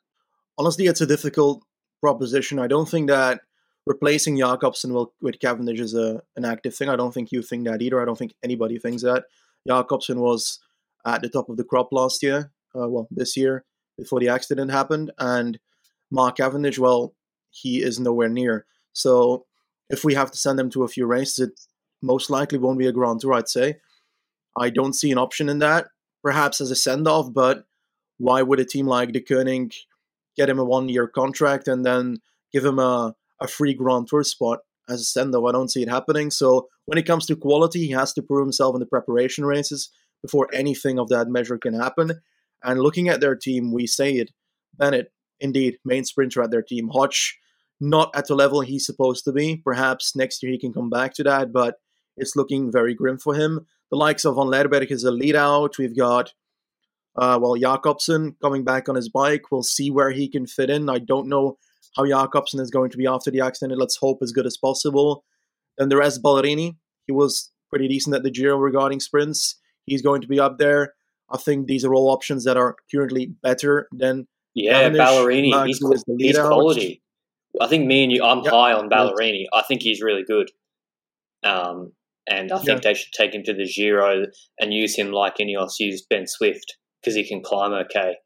Honestly, 0.59 0.87
it's 0.87 1.01
a 1.01 1.07
difficult 1.07 1.63
proposition. 2.01 2.59
I 2.59 2.67
don't 2.67 2.89
think 2.89 3.09
that 3.09 3.41
replacing 3.87 4.39
Jakobsen 4.39 4.93
will, 4.93 5.13
with 5.21 5.39
Cavendish 5.39 5.81
is 5.81 5.95
a, 5.95 6.21
an 6.35 6.45
active 6.45 6.75
thing. 6.75 6.89
I 6.89 6.97
don't 6.97 7.13
think 7.13 7.31
you 7.31 7.43
think 7.43 7.67
that 7.67 7.83
either. 7.83 8.01
I 8.01 8.05
don't 8.05 8.19
think 8.19 8.35
anybody 8.43 8.79
thinks 8.79 9.03
that. 9.03 9.25
Jakobsen 9.67 10.21
was 10.21 10.61
at 11.07 11.23
the 11.23 11.29
top 11.29 11.49
of 11.49 11.57
the 11.57 11.65
crop 11.65 11.89
last 11.93 12.23
year, 12.23 12.51
uh, 12.75 12.89
well, 12.89 13.09
this 13.11 13.37
year, 13.37 13.65
before 13.97 14.21
the 14.21 14.29
accident 14.29 14.71
happened. 14.71 15.13
And 15.19 15.59
Mark 16.11 16.37
Cavendish, 16.37 16.79
well, 16.79 17.15
he 17.51 17.83
is 17.83 17.99
nowhere 17.99 18.29
near. 18.29 18.67
So 18.93 19.47
if 19.89 20.05
we 20.05 20.15
have 20.15 20.31
to 20.33 20.39
send 20.39 20.59
him 20.59 20.71
to 20.71 20.83
a 20.83 20.89
few 20.89 21.07
races, 21.07 21.39
it 21.49 21.61
most 22.03 22.29
likely 22.29 22.59
won't 22.59 22.79
be 22.79 22.87
a 22.87 22.93
Grand 22.93 23.21
Tour, 23.21 23.35
I'd 23.35 23.49
say. 23.49 23.77
I 24.59 24.71
don't 24.71 24.95
see 24.95 25.13
an 25.13 25.19
option 25.19 25.49
in 25.49 25.61
that, 25.61 25.89
perhaps 26.23 26.61
as 26.61 26.71
a 26.71 26.77
send 26.77 27.07
off, 27.07 27.33
but 27.33 27.65
why 28.19 28.43
would 28.43 28.61
a 28.61 28.65
team 28.65 28.87
like 28.87 29.11
Deceuninck 29.11 29.75
get 30.37 30.49
him 30.49 30.59
a 30.59 30.65
one 30.65 30.89
year 30.89 31.07
contract 31.07 31.69
and 31.69 31.85
then 31.85 32.19
give 32.53 32.65
him 32.65 32.79
a, 32.79 33.15
a 33.41 33.49
free 33.49 33.75
Grand 33.75 34.09
Tour 34.09 34.25
spot 34.25 34.61
as 34.89 35.01
a 35.01 35.05
send 35.05 35.35
off? 35.35 35.45
I 35.47 35.53
don't 35.53 35.71
see 35.71 35.83
it 35.83 35.89
happening. 35.89 36.31
So 36.31 36.69
when 36.87 36.99
it 36.99 37.07
comes 37.07 37.27
to 37.27 37.37
quality, 37.37 37.87
he 37.87 37.93
has 37.93 38.13
to 38.15 38.23
prove 38.23 38.45
himself 38.45 38.75
in 38.75 38.81
the 38.81 38.87
preparation 38.87 39.45
races 39.45 39.91
before 40.27 40.49
anything 40.53 40.99
of 40.99 41.09
that 41.09 41.29
measure 41.29 41.59
can 41.59 41.75
happen. 41.75 42.21
And 42.63 42.81
looking 42.81 43.09
at 43.09 43.21
their 43.21 43.37
team, 43.37 43.73
we 43.73 43.87
say 43.87 44.15
it. 44.15 44.31
Bennett, 44.77 45.13
indeed, 45.39 45.79
main 45.85 46.05
sprinter 46.05 46.43
at 46.43 46.51
their 46.51 46.63
team. 46.63 46.89
Hodge, 46.89 47.39
not 47.81 48.11
at 48.15 48.27
the 48.27 48.35
level 48.35 48.61
he's 48.61 48.87
supposed 48.87 49.25
to 49.25 49.33
be. 49.33 49.57
Perhaps 49.57 50.17
next 50.17 50.43
year 50.43 50.53
he 50.53 50.59
can 50.59 50.73
come 50.73 50.91
back 50.91 51.15
to 51.15 51.25
that, 51.25 51.53
but 51.53 51.77
it's 52.17 52.37
looking 52.37 52.73
very 52.73 52.95
grim 52.95 53.19
for 53.19 53.35
him. 53.35 53.67
The 53.91 53.97
likes 53.97 54.25
of 54.25 54.35
Van 54.37 54.47
Lerberghe 54.47 54.91
is 54.91 55.05
a 55.05 55.11
lead 55.11 55.37
out. 55.37 55.79
We've 55.79 55.97
got, 55.97 56.33
uh, 57.17 57.39
well, 57.41 57.55
Jakobsen 57.55 58.37
coming 58.43 58.65
back 58.65 58.89
on 58.89 58.97
his 58.97 59.09
bike. 59.09 59.53
We'll 59.53 59.63
see 59.63 59.91
where 59.91 60.11
he 60.11 60.29
can 60.29 60.47
fit 60.47 60.71
in. 60.71 60.89
I 60.89 60.99
don't 60.99 61.29
know 61.29 61.59
how 61.97 62.05
Jakobsen 62.05 62.61
is 62.61 62.71
going 62.71 62.91
to 62.91 62.99
be 62.99 63.07
after 63.07 63.31
the 63.31 63.43
accident. 63.43 63.79
Let's 63.79 63.97
hope 63.97 64.19
as 64.23 64.33
good 64.33 64.47
as 64.47 64.57
possible. 64.57 65.25
Then 65.79 65.89
the 65.89 65.97
rest, 65.97 66.23
Ballerini. 66.23 66.77
He 67.07 67.13
was 67.13 67.53
pretty 67.71 67.87
decent 67.89 68.17
at 68.17 68.23
the 68.23 68.31
Giro 68.31 68.57
regarding 68.57 69.01
sprints. 69.01 69.57
He's 69.87 70.03
going 70.03 70.21
to 70.21 70.29
be 70.29 70.39
up 70.41 70.59
there. 70.59 70.95
I 71.31 71.39
think 71.39 71.67
these 71.67 71.85
are 71.85 71.95
all 71.95 72.11
options 72.11 72.45
that 72.45 72.57
are 72.57 72.77
currently 72.93 73.27
better 73.43 73.89
than 73.93 74.29
yeah, 74.55 74.89
Ballerini. 74.91 75.67
He's, 75.67 75.81
he's 76.19 76.39
quality. 76.39 77.03
I 77.61 77.67
think 77.67 77.87
me 77.87 78.05
and 78.05 78.13
you, 78.13 78.23
I'm 78.23 78.43
yep. 78.43 78.53
high 78.53 78.73
on 78.73 78.89
Ballerini. 78.89 79.47
I 79.53 79.63
think 79.63 79.83
he's 79.83 80.03
really 80.03 80.25
good. 80.25 80.51
Um, 81.45 81.93
and 82.29 82.53
I 82.53 82.59
think 82.59 82.83
yeah. 82.83 82.91
they 82.91 82.95
should 82.95 83.13
take 83.13 83.35
him 83.35 83.43
to 83.45 83.55
the 83.55 83.67
Giro 83.67 84.27
and 84.59 84.75
use 84.75 84.97
him 84.97 85.13
like 85.13 85.37
Ineos 85.37 85.79
used 85.79 86.09
Ben 86.09 86.27
Swift 86.27 86.77
because 87.01 87.15
he 87.15 87.27
can 87.27 87.43
climb 87.43 87.73
okay. 87.73 88.17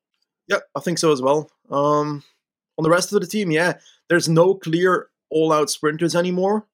Yeah, 0.49 0.59
I 0.75 0.81
think 0.81 0.99
so 0.99 1.13
as 1.13 1.23
well. 1.23 1.51
Um, 1.71 2.25
on 2.79 2.83
the 2.83 2.91
rest 2.91 3.13
of 3.13 3.21
the 3.21 3.27
team, 3.27 3.51
yeah, 3.51 3.75
there's 4.09 4.29
no 4.29 4.55
clear 4.55 5.09
all-out 5.31 5.71
sprinters 5.71 6.17
anymore, 6.17 6.67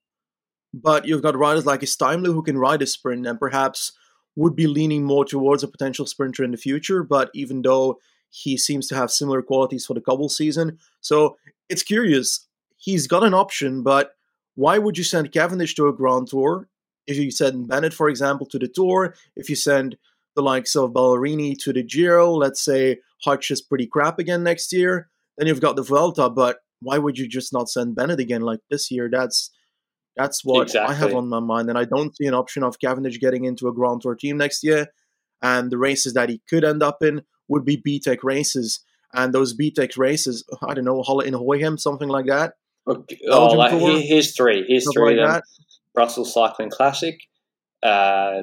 but 0.72 1.06
you've 1.06 1.22
got 1.22 1.36
riders 1.36 1.66
like 1.66 1.80
Steimle 1.80 2.26
who 2.26 2.42
can 2.42 2.58
ride 2.58 2.80
a 2.80 2.86
sprint 2.86 3.26
and 3.26 3.38
perhaps 3.38 3.92
would 4.36 4.54
be 4.54 4.66
leaning 4.66 5.04
more 5.04 5.24
towards 5.24 5.62
a 5.62 5.68
potential 5.68 6.06
sprinter 6.06 6.44
in 6.44 6.52
the 6.52 6.56
future. 6.56 7.02
But 7.02 7.30
even 7.34 7.62
though 7.62 7.98
he 8.30 8.56
seems 8.56 8.86
to 8.88 8.94
have 8.94 9.10
similar 9.10 9.42
qualities 9.42 9.86
for 9.86 9.94
the 9.94 10.00
cobble 10.00 10.28
season, 10.28 10.78
so 11.00 11.36
it's 11.68 11.82
curious. 11.82 12.46
He's 12.76 13.06
got 13.06 13.24
an 13.24 13.34
option, 13.34 13.82
but 13.82 14.12
why 14.54 14.78
would 14.78 14.98
you 14.98 15.04
send 15.04 15.32
Cavendish 15.32 15.74
to 15.74 15.88
a 15.88 15.92
Grand 15.92 16.28
Tour 16.28 16.68
if 17.06 17.16
you 17.16 17.30
send 17.30 17.68
Bennett, 17.68 17.94
for 17.94 18.08
example, 18.08 18.46
to 18.46 18.58
the 18.58 18.68
Tour, 18.68 19.14
if 19.36 19.48
you 19.48 19.56
send 19.56 19.96
the 20.34 20.42
likes 20.42 20.76
of 20.76 20.92
Ballerini 20.92 21.56
to 21.58 21.72
the 21.72 21.82
Giro, 21.82 22.32
let's 22.32 22.60
say 22.60 22.98
Hodge 23.22 23.50
is 23.50 23.62
pretty 23.62 23.86
crap 23.86 24.18
again 24.18 24.42
next 24.42 24.72
year, 24.72 25.08
then 25.38 25.46
you've 25.46 25.60
got 25.60 25.76
the 25.76 25.82
Vuelta. 25.82 26.28
But 26.28 26.58
why 26.80 26.98
would 26.98 27.18
you 27.18 27.28
just 27.28 27.52
not 27.52 27.68
send 27.68 27.94
Bennett 27.94 28.20
again 28.20 28.42
like 28.42 28.60
this 28.70 28.90
year? 28.90 29.08
That's 29.10 29.50
that's 30.16 30.44
what 30.44 30.62
exactly. 30.62 30.94
I 30.94 30.98
have 30.98 31.14
on 31.14 31.28
my 31.28 31.40
mind, 31.40 31.68
and 31.68 31.78
I 31.78 31.84
don't 31.84 32.16
see 32.16 32.26
an 32.26 32.34
option 32.34 32.62
of 32.62 32.78
Cavendish 32.78 33.18
getting 33.20 33.44
into 33.44 33.68
a 33.68 33.72
Grand 33.72 34.00
Tour 34.02 34.14
team 34.14 34.36
next 34.38 34.64
year. 34.64 34.88
And 35.42 35.70
the 35.70 35.78
races 35.78 36.14
that 36.14 36.28
he 36.30 36.40
could 36.48 36.64
end 36.64 36.82
up 36.82 37.02
in 37.02 37.22
would 37.48 37.64
be 37.64 37.76
BTEC 37.76 38.18
races, 38.22 38.80
and 39.12 39.32
those 39.32 39.56
BTEC 39.56 39.96
races, 39.98 40.44
I 40.66 40.74
don't 40.74 40.84
know, 40.84 41.02
Halle-Ingooigem, 41.02 41.78
something 41.78 42.08
like 42.08 42.26
that. 42.26 42.54
Okay. 42.88 43.18
Oh, 43.28 43.48
like, 43.48 43.72
here's 43.72 44.34
three. 44.34 44.64
Here's 44.66 44.86
three. 44.92 45.20
Like 45.20 45.42
Brussels 45.94 46.32
Cycling 46.32 46.70
Classic, 46.70 47.20
uh, 47.82 48.42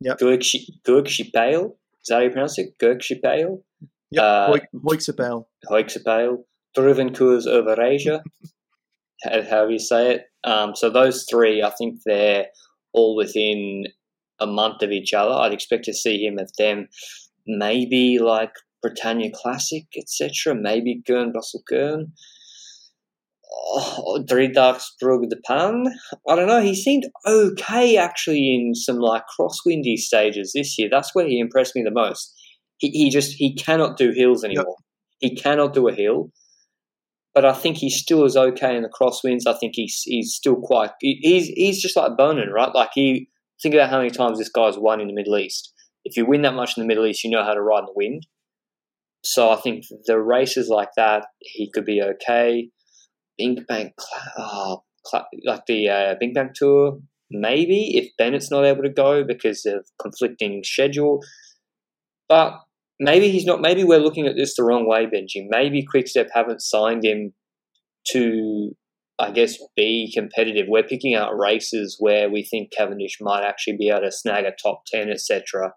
yep. 0.00 0.18
Gurkshipale. 0.18 1.72
Is 2.02 2.06
that 2.08 2.14
how 2.14 2.20
you 2.20 2.30
pronounce 2.30 2.58
it? 2.58 2.78
Gurkshipale? 2.78 3.62
Yeah, 4.10 4.22
uh, 4.22 4.58
Hoiksepale. 4.74 5.44
Hoiksepale. 5.68 6.44
Druivenkoers 6.76 7.46
Overijse, 7.48 8.20
how 9.50 9.66
you 9.66 9.80
say 9.80 10.14
it. 10.14 10.29
Um, 10.44 10.74
so 10.74 10.90
those 10.90 11.26
three, 11.30 11.62
I 11.62 11.70
think 11.70 12.00
they're 12.04 12.46
all 12.92 13.16
within 13.16 13.84
a 14.38 14.46
month 14.46 14.82
of 14.82 14.90
each 14.90 15.12
other. 15.12 15.32
I'd 15.32 15.52
expect 15.52 15.84
to 15.84 15.94
see 15.94 16.24
him 16.24 16.38
at 16.38 16.50
them, 16.56 16.88
maybe 17.46 18.18
like 18.18 18.52
Bretagne 18.82 19.30
Classic, 19.34 19.84
etc. 19.96 20.54
Maybe 20.54 21.02
Kuurne 21.06 21.32
Brussels 21.32 21.64
Kuurne 21.70 22.06
oh, 23.52 24.24
Driedaagse 24.28 24.92
Brugge-De 25.02 25.36
Panne. 25.44 25.86
I 26.28 26.36
don't 26.36 26.46
know. 26.46 26.60
He 26.60 26.74
seemed 26.74 27.04
okay 27.26 27.96
actually 27.96 28.54
in 28.54 28.74
some 28.74 28.98
like 28.98 29.24
crosswindy 29.38 29.96
stages 29.96 30.52
this 30.54 30.78
year. 30.78 30.88
That's 30.90 31.14
where 31.14 31.26
he 31.26 31.38
impressed 31.38 31.76
me 31.76 31.82
the 31.82 31.90
most. 31.90 32.34
He, 32.78 32.90
he 32.90 33.10
just 33.10 33.32
he 33.32 33.54
cannot 33.54 33.96
do 33.96 34.12
hills 34.12 34.44
anymore. 34.44 34.76
Yep. 35.20 35.30
He 35.30 35.36
cannot 35.36 35.74
do 35.74 35.88
a 35.88 35.94
hill. 35.94 36.30
But 37.34 37.44
I 37.44 37.52
think 37.52 37.76
he 37.76 37.90
still 37.90 38.24
is 38.24 38.36
okay 38.36 38.76
in 38.76 38.82
the 38.82 38.88
crosswinds. 38.88 39.46
I 39.46 39.56
think 39.58 39.74
he's 39.76 40.02
he's 40.04 40.34
still 40.34 40.56
quite 40.56 40.90
he's 41.00 41.46
he's 41.46 41.80
just 41.80 41.96
like 41.96 42.12
Boonen, 42.18 42.50
right? 42.52 42.74
Like 42.74 42.90
he 42.94 43.28
think 43.62 43.74
about 43.74 43.90
how 43.90 43.98
many 43.98 44.10
times 44.10 44.38
this 44.38 44.48
guy's 44.48 44.78
won 44.78 45.00
in 45.00 45.06
the 45.06 45.14
Middle 45.14 45.38
East. 45.38 45.72
If 46.04 46.16
you 46.16 46.26
win 46.26 46.42
that 46.42 46.54
much 46.54 46.76
in 46.76 46.82
the 46.82 46.88
Middle 46.88 47.06
East, 47.06 47.22
you 47.22 47.30
know 47.30 47.44
how 47.44 47.54
to 47.54 47.62
ride 47.62 47.80
in 47.80 47.86
the 47.86 47.92
wind. 47.94 48.26
So 49.22 49.50
I 49.50 49.56
think 49.56 49.84
the 50.06 50.18
races 50.18 50.68
like 50.68 50.88
that, 50.96 51.26
he 51.40 51.70
could 51.70 51.84
be 51.84 52.02
okay. 52.02 52.70
BinckBank, 53.40 53.92
oh, 54.38 54.82
like 55.44 55.66
the 55.66 55.88
uh, 55.88 56.14
BinckBank 56.22 56.54
Tour, 56.54 56.98
maybe 57.30 57.96
if 57.96 58.10
Bennett's 58.18 58.50
not 58.50 58.64
able 58.64 58.82
to 58.82 58.90
go 58.90 59.24
because 59.24 59.66
of 59.66 59.86
conflicting 60.00 60.62
schedule. 60.64 61.20
But 62.28 62.54
maybe 63.00 63.30
he's 63.30 63.44
not. 63.44 63.60
Maybe 63.60 63.82
we're 63.82 63.98
looking 63.98 64.26
at 64.26 64.36
this 64.36 64.54
the 64.54 64.62
wrong 64.62 64.86
way, 64.86 65.06
Benji. 65.06 65.46
Maybe 65.48 65.84
Quickstep 65.84 66.28
haven't 66.32 66.62
signed 66.62 67.04
him 67.04 67.32
to, 68.12 68.70
I 69.18 69.32
guess, 69.32 69.58
be 69.76 70.12
competitive. 70.14 70.66
We're 70.68 70.84
picking 70.84 71.14
out 71.14 71.36
races 71.36 71.96
where 71.98 72.30
we 72.30 72.44
think 72.44 72.70
Cavendish 72.70 73.18
might 73.20 73.42
actually 73.42 73.76
be 73.76 73.88
able 73.88 74.02
to 74.02 74.12
snag 74.12 74.44
a 74.44 74.52
top 74.62 74.82
ten, 74.86 75.10
etc 75.10 75.72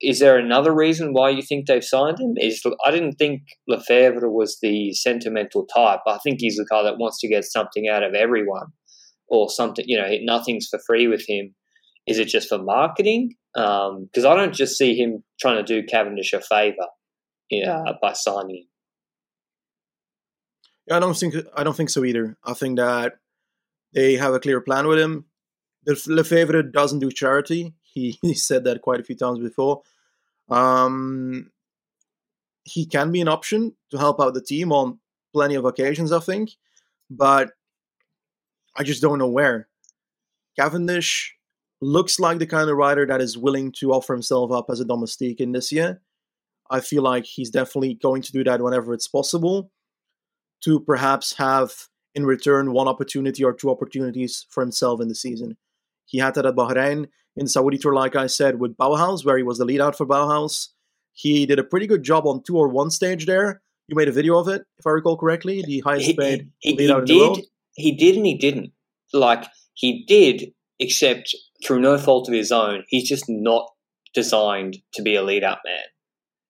is 0.00 0.18
there 0.18 0.38
another 0.38 0.74
reason 0.74 1.12
why 1.12 1.30
you 1.30 1.42
think 1.42 1.66
they've 1.66 1.84
signed 1.84 2.18
him? 2.18 2.34
Is 2.36 2.62
I 2.84 2.90
didn't 2.90 3.14
think 3.14 3.42
Lefevere 3.68 4.30
was 4.30 4.58
the 4.60 4.92
sentimental 4.92 5.66
type. 5.66 6.00
I 6.06 6.18
think 6.22 6.38
he's 6.40 6.56
the 6.56 6.66
guy 6.68 6.82
that 6.82 6.98
wants 6.98 7.20
to 7.20 7.28
get 7.28 7.44
something 7.44 7.88
out 7.88 8.02
of 8.02 8.14
everyone, 8.14 8.68
or 9.28 9.48
something. 9.50 9.84
You 9.86 9.98
know, 9.98 10.08
nothing's 10.22 10.68
for 10.68 10.80
free 10.86 11.06
with 11.06 11.24
him. 11.28 11.54
Is 12.06 12.18
it 12.18 12.26
just 12.26 12.48
for 12.48 12.58
marketing? 12.58 13.36
Because 13.54 14.24
um, 14.24 14.26
I 14.26 14.34
don't 14.34 14.54
just 14.54 14.76
see 14.76 14.94
him 14.94 15.22
trying 15.40 15.56
to 15.56 15.62
do 15.62 15.86
Cavendish 15.86 16.32
a 16.32 16.40
favour, 16.40 16.86
yeah, 17.50 17.84
by 18.02 18.12
signing 18.12 18.56
him. 18.56 18.64
Yeah, 20.86 20.96
I 20.96 21.00
don't 21.00 21.16
think 21.16 21.34
I 21.56 21.64
don't 21.64 21.76
think 21.76 21.90
so 21.90 22.04
either. 22.04 22.36
I 22.44 22.54
think 22.54 22.78
that 22.78 23.14
they 23.92 24.16
have 24.16 24.34
a 24.34 24.40
clear 24.40 24.60
plan 24.60 24.86
with 24.86 24.98
him. 24.98 25.26
Lefevere 25.86 26.70
doesn't 26.70 26.98
do 26.98 27.10
charity. 27.10 27.74
He, 27.82 28.18
he 28.22 28.34
said 28.34 28.64
that 28.64 28.82
quite 28.82 29.00
a 29.00 29.04
few 29.04 29.16
times 29.16 29.38
before. 29.38 29.82
Um, 30.48 31.50
he 32.64 32.86
can 32.86 33.12
be 33.12 33.20
an 33.20 33.28
option 33.28 33.74
to 33.90 33.98
help 33.98 34.20
out 34.20 34.34
the 34.34 34.42
team 34.42 34.72
on 34.72 34.98
plenty 35.32 35.54
of 35.54 35.64
occasions, 35.64 36.12
I 36.12 36.20
think, 36.20 36.50
but 37.10 37.52
I 38.76 38.82
just 38.82 39.02
don't 39.02 39.18
know 39.18 39.28
where. 39.28 39.68
Cavendish 40.58 41.33
looks 41.84 42.18
like 42.18 42.38
the 42.38 42.46
kind 42.46 42.70
of 42.70 42.76
rider 42.76 43.06
that 43.06 43.20
is 43.20 43.36
willing 43.36 43.72
to 43.72 43.92
offer 43.92 44.12
himself 44.12 44.50
up 44.50 44.66
as 44.70 44.80
a 44.80 44.84
domestique 44.84 45.40
in 45.40 45.52
this 45.52 45.70
year. 45.70 46.00
I 46.70 46.80
feel 46.80 47.02
like 47.02 47.24
he's 47.24 47.50
definitely 47.50 47.94
going 47.94 48.22
to 48.22 48.32
do 48.32 48.42
that 48.44 48.62
whenever 48.62 48.94
it's 48.94 49.08
possible 49.08 49.70
to 50.64 50.80
perhaps 50.80 51.34
have 51.34 51.72
in 52.14 52.24
return 52.24 52.72
one 52.72 52.88
opportunity 52.88 53.44
or 53.44 53.52
two 53.52 53.70
opportunities 53.70 54.46
for 54.48 54.62
himself 54.62 55.00
in 55.00 55.08
the 55.08 55.14
season. 55.14 55.56
He 56.06 56.18
had 56.18 56.34
that 56.34 56.46
at 56.46 56.54
Bahrain 56.54 57.08
in 57.36 57.46
Saudi 57.48 57.76
Tour, 57.76 57.94
like 57.94 58.16
I 58.16 58.28
said, 58.28 58.60
with 58.60 58.76
Bauhaus, 58.76 59.24
where 59.24 59.36
he 59.36 59.42
was 59.42 59.58
the 59.58 59.64
lead 59.64 59.80
out 59.80 59.96
for 59.96 60.06
Bauhaus. 60.06 60.68
He 61.12 61.44
did 61.46 61.58
a 61.58 61.64
pretty 61.64 61.86
good 61.86 62.02
job 62.02 62.26
on 62.26 62.42
two 62.42 62.56
or 62.56 62.68
one 62.68 62.90
stage 62.90 63.26
there. 63.26 63.62
You 63.88 63.96
made 63.96 64.08
a 64.08 64.12
video 64.12 64.38
of 64.38 64.48
it, 64.48 64.62
if 64.78 64.86
I 64.86 64.90
recall 64.90 65.16
correctly, 65.16 65.62
the 65.66 65.80
highest 65.80 66.16
paid 66.16 66.50
lead 66.64 66.78
he 66.78 66.90
out 66.90 67.00
in 67.00 67.04
the 67.06 67.18
world. 67.18 67.40
He 67.74 67.92
did 67.92 68.16
and 68.16 68.24
he 68.24 68.38
didn't. 68.38 68.72
Like, 69.12 69.44
he 69.74 70.04
did, 70.06 70.52
except 70.78 71.34
through 71.64 71.80
no 71.80 71.98
fault 71.98 72.28
of 72.28 72.34
his 72.34 72.52
own. 72.52 72.84
He's 72.88 73.08
just 73.08 73.24
not 73.28 73.68
designed 74.14 74.78
to 74.94 75.02
be 75.02 75.16
a 75.16 75.22
lead 75.22 75.44
out 75.44 75.58
man. 75.64 75.84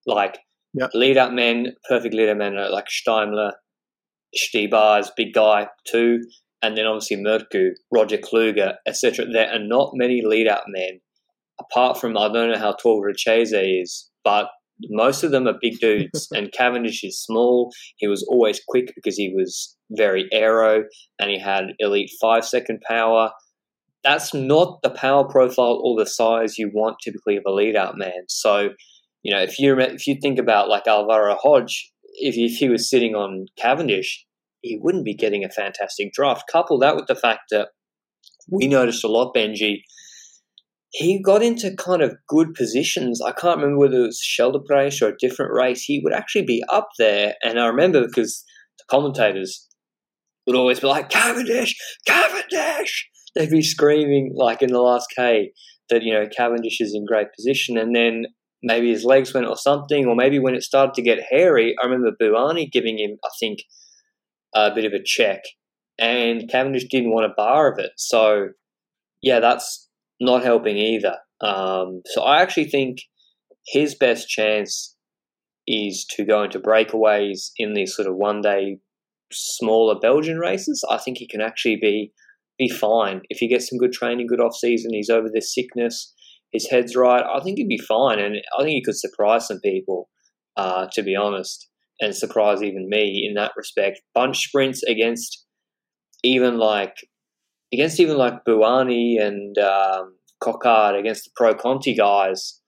Like, 0.05 0.39
yep. 0.73 0.91
lead 0.93 1.17
out 1.17 1.33
men, 1.33 1.73
perfect 1.89 2.13
lead 2.13 2.29
out 2.29 2.37
men 2.37 2.55
like 2.71 2.85
Steimle, 2.87 3.51
Stybar's 4.35 5.11
big 5.15 5.33
guy 5.33 5.67
too. 5.87 6.19
and 6.61 6.77
then 6.77 6.87
obviously 6.87 7.17
Mørkøv, 7.17 7.73
Roger 7.93 8.17
Kluge, 8.17 8.73
etc. 8.87 9.25
There 9.31 9.49
are 9.51 9.59
not 9.59 9.91
many 9.93 10.21
lead 10.25 10.47
out 10.47 10.63
men, 10.67 10.99
apart 11.59 11.99
from 11.99 12.17
I 12.17 12.27
don't 12.27 12.51
know 12.51 12.57
how 12.57 12.73
tall 12.73 13.03
Richeze 13.03 13.81
is, 13.81 14.09
but 14.23 14.47
most 14.89 15.23
of 15.23 15.31
them 15.31 15.47
are 15.47 15.59
big 15.61 15.79
dudes, 15.79 16.27
and 16.35 16.51
Cavendish 16.51 17.03
is 17.03 17.21
small. 17.21 17.71
He 17.97 18.07
was 18.07 18.23
always 18.23 18.59
quick 18.67 18.91
because 18.95 19.15
he 19.15 19.31
was 19.35 19.77
very 19.91 20.27
aero, 20.31 20.83
and 21.19 21.29
he 21.29 21.39
had 21.39 21.65
elite 21.79 22.11
five 22.21 22.45
second 22.45 22.81
power. 22.87 23.31
That's 24.05 24.33
not 24.33 24.83
the 24.83 24.91
power 24.91 25.27
profile 25.27 25.81
or 25.83 25.97
the 25.97 26.05
size 26.09 26.59
you 26.59 26.69
want 26.71 26.97
typically 27.03 27.37
of 27.37 27.43
a 27.47 27.51
lead 27.51 27.75
out 27.75 27.97
man. 27.97 28.25
So, 28.29 28.69
you 29.23 29.33
know, 29.33 29.41
if 29.41 29.57
you 29.57 29.77
if 29.79 30.05
you 30.05 30.15
think 30.21 30.37
about 30.37 30.69
like 30.69 30.85
Alvaro 30.87 31.35
Hodge, 31.41 31.91
if, 32.19 32.35
if 32.37 32.59
he 32.59 32.69
was 32.69 32.87
sitting 32.87 33.15
on 33.15 33.47
Cavendish, 33.57 34.23
he 34.61 34.77
wouldn't 34.79 35.05
be 35.05 35.15
getting 35.15 35.43
a 35.43 35.49
fantastic 35.49 36.13
draft. 36.13 36.43
Couple 36.51 36.77
that 36.79 36.95
with 36.95 37.07
the 37.07 37.15
fact 37.15 37.45
that 37.49 37.69
we 38.49 38.67
noticed 38.67 39.03
a 39.03 39.07
lot, 39.07 39.33
Benji, 39.33 39.81
he 40.91 41.19
got 41.19 41.41
into 41.41 41.75
kind 41.75 42.03
of 42.03 42.15
good 42.27 42.53
positions. 42.53 43.21
I 43.21 43.31
can't 43.31 43.57
remember 43.57 43.79
whether 43.79 43.97
it 43.97 44.07
was 44.07 44.21
Scheldeprijs 44.23 45.01
or 45.01 45.09
a 45.09 45.17
different 45.17 45.51
race. 45.51 45.81
He 45.81 45.99
would 46.03 46.13
actually 46.13 46.45
be 46.45 46.63
up 46.69 46.89
there. 46.99 47.33
And 47.43 47.59
I 47.59 47.65
remember 47.65 48.05
because 48.05 48.45
the 48.77 48.85
commentators 48.87 49.67
would 50.45 50.55
always 50.55 50.79
be 50.79 50.87
like, 50.87 51.09
Cavendish, 51.09 51.75
Cavendish. 52.05 53.09
They'd 53.35 53.49
be 53.49 53.61
screaming 53.61 54.33
like 54.35 54.61
in 54.61 54.71
the 54.71 54.81
last 54.81 55.07
K 55.15 55.51
that, 55.89 56.03
you 56.03 56.13
know, 56.13 56.27
Cavendish 56.35 56.81
is 56.81 56.93
in 56.95 57.05
great 57.05 57.27
position. 57.35 57.77
And 57.77 57.95
then 57.95 58.25
maybe 58.63 58.89
his 58.89 59.03
legs 59.03 59.33
went 59.33 59.47
or 59.47 59.57
something, 59.57 60.07
or 60.07 60.15
maybe 60.15 60.39
when 60.39 60.55
it 60.55 60.63
started 60.63 60.93
to 60.95 61.01
get 61.01 61.19
hairy, 61.29 61.75
I 61.81 61.85
remember 61.85 62.11
Bouhanni 62.19 62.71
giving 62.71 62.97
him, 62.97 63.17
I 63.23 63.29
think, 63.39 63.59
a 64.55 64.73
bit 64.73 64.85
of 64.85 64.93
a 64.93 65.03
check. 65.03 65.41
And 65.99 66.49
Cavendish 66.49 66.87
didn't 66.89 67.11
want 67.11 67.25
a 67.31 67.33
bar 67.35 67.71
of 67.71 67.79
it. 67.79 67.91
So, 67.97 68.49
yeah, 69.21 69.39
that's 69.39 69.89
not 70.19 70.43
helping 70.43 70.77
either. 70.77 71.17
Um, 71.41 72.01
so 72.05 72.23
I 72.23 72.41
actually 72.41 72.69
think 72.69 72.99
his 73.67 73.95
best 73.95 74.27
chance 74.29 74.95
is 75.67 76.05
to 76.11 76.25
go 76.25 76.43
into 76.43 76.59
breakaways 76.59 77.51
in 77.57 77.73
these 77.73 77.95
sort 77.95 78.07
of 78.07 78.15
one 78.15 78.41
day 78.41 78.77
smaller 79.31 79.99
Belgian 79.99 80.37
races. 80.37 80.83
I 80.89 80.97
think 80.97 81.17
he 81.17 81.27
can 81.27 81.41
actually 81.41 81.77
be 81.77 82.11
be 82.57 82.69
fine 82.69 83.21
if 83.29 83.39
he 83.39 83.47
gets 83.47 83.69
some 83.69 83.77
good 83.77 83.93
training, 83.93 84.27
good 84.27 84.41
off 84.41 84.55
season. 84.55 84.91
He's 84.93 85.09
over 85.09 85.27
this 85.33 85.53
sickness. 85.53 86.13
His 86.51 86.67
head's 86.69 86.95
right. 86.95 87.23
I 87.23 87.41
think 87.41 87.57
he'd 87.57 87.67
be 87.67 87.77
fine, 87.77 88.19
and 88.19 88.37
I 88.57 88.63
think 88.63 88.73
he 88.73 88.83
could 88.83 88.97
surprise 88.97 89.47
some 89.47 89.59
people. 89.63 90.09
Uh, 90.57 90.87
to 90.93 91.03
be 91.03 91.17
honest, 91.17 91.67
and 91.99 92.15
surprise 92.15 92.63
even 92.63 92.87
me 92.87 93.25
in 93.27 93.33
that 93.35 93.51
respect. 93.57 93.99
Bunch 94.13 94.37
sprints 94.37 94.83
against 94.83 95.45
even 96.23 96.57
like 96.57 96.95
against 97.73 97.99
even 97.99 98.17
like 98.17 98.45
Bouhanni 98.47 99.21
and 99.21 99.57
um, 99.57 100.15
Coquard, 100.41 100.95
against 100.95 101.25
the 101.25 101.31
Pro 101.35 101.53
Conti 101.55 101.95
guys, 101.95 102.61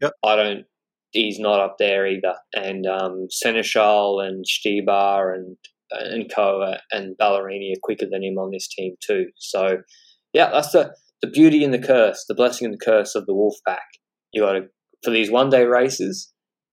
yep. 0.00 0.12
I 0.24 0.36
don't. 0.36 0.64
He's 1.10 1.38
not 1.38 1.60
up 1.60 1.76
there 1.78 2.06
either. 2.06 2.34
And 2.54 2.86
um, 2.86 3.28
Senechal 3.30 4.24
and 4.24 4.44
Stybar 4.44 5.34
and 5.34 5.56
and 5.90 6.30
Koa 6.34 6.80
and 6.90 7.16
Ballerini 7.20 7.72
are 7.72 7.80
quicker 7.82 8.06
than 8.10 8.22
him 8.22 8.38
on 8.38 8.50
this 8.50 8.68
team 8.68 8.94
too. 9.04 9.26
So, 9.36 9.78
yeah, 10.32 10.50
that's 10.50 10.72
the 10.72 10.94
the 11.22 11.30
beauty 11.30 11.64
and 11.64 11.72
the 11.72 11.78
curse, 11.78 12.24
the 12.28 12.34
blessing 12.34 12.66
and 12.66 12.74
the 12.74 12.84
curse 12.84 13.14
of 13.14 13.26
the 13.26 13.34
Wolf 13.34 13.54
Pack. 13.66 13.86
You 14.32 14.42
got 14.42 14.52
to 14.52 14.62
for 15.02 15.10
these 15.10 15.30
one 15.30 15.50
day 15.50 15.64
races. 15.64 16.32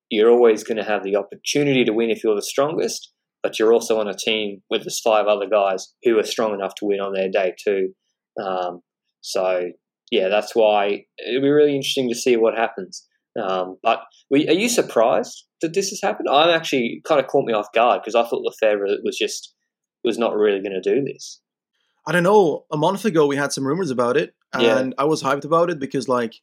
You're 0.09 0.29
always 0.29 0.63
going 0.63 0.77
to 0.77 0.83
have 0.83 1.03
the 1.03 1.15
opportunity 1.15 1.85
to 1.85 1.93
win 1.93 2.09
if 2.09 2.23
you're 2.23 2.35
the 2.35 2.41
strongest, 2.41 3.13
but 3.43 3.57
you're 3.57 3.73
also 3.73 3.99
on 3.99 4.09
a 4.09 4.13
team 4.13 4.61
with 4.69 4.83
this 4.83 4.99
five 4.99 5.25
other 5.25 5.47
guys 5.47 5.93
who 6.03 6.19
are 6.19 6.23
strong 6.23 6.53
enough 6.53 6.75
to 6.75 6.85
win 6.85 6.99
on 6.99 7.13
their 7.13 7.29
day 7.29 7.53
too. 7.63 7.93
Um, 8.41 8.81
so 9.21 9.71
yeah, 10.11 10.27
that's 10.27 10.53
why 10.53 11.05
it'll 11.25 11.41
be 11.41 11.49
really 11.49 11.75
interesting 11.75 12.09
to 12.09 12.15
see 12.15 12.35
what 12.35 12.57
happens. 12.57 13.07
Um, 13.39 13.77
but 13.81 14.01
are 14.33 14.37
you 14.37 14.67
surprised 14.67 15.45
that 15.61 15.73
this 15.73 15.89
has 15.89 16.01
happened? 16.01 16.27
I'm 16.29 16.49
actually 16.49 17.01
kind 17.05 17.19
of 17.19 17.27
caught 17.27 17.45
me 17.45 17.53
off 17.53 17.71
guard 17.73 18.01
because 18.01 18.15
I 18.15 18.27
thought 18.27 18.43
Lefevere 18.43 18.97
was 19.03 19.17
just 19.17 19.53
was 20.03 20.17
not 20.17 20.35
really 20.35 20.61
going 20.61 20.79
to 20.79 20.81
do 20.81 21.03
this. 21.03 21.39
I 22.05 22.11
don't 22.11 22.23
know. 22.23 22.65
A 22.71 22.77
month 22.77 23.05
ago, 23.05 23.27
we 23.27 23.35
had 23.35 23.53
some 23.53 23.67
rumors 23.67 23.91
about 23.91 24.17
it, 24.17 24.33
and 24.53 24.63
yeah. 24.63 24.89
I 24.97 25.05
was 25.05 25.21
hyped 25.21 25.45
about 25.45 25.69
it 25.69 25.79
because, 25.79 26.07
like, 26.07 26.35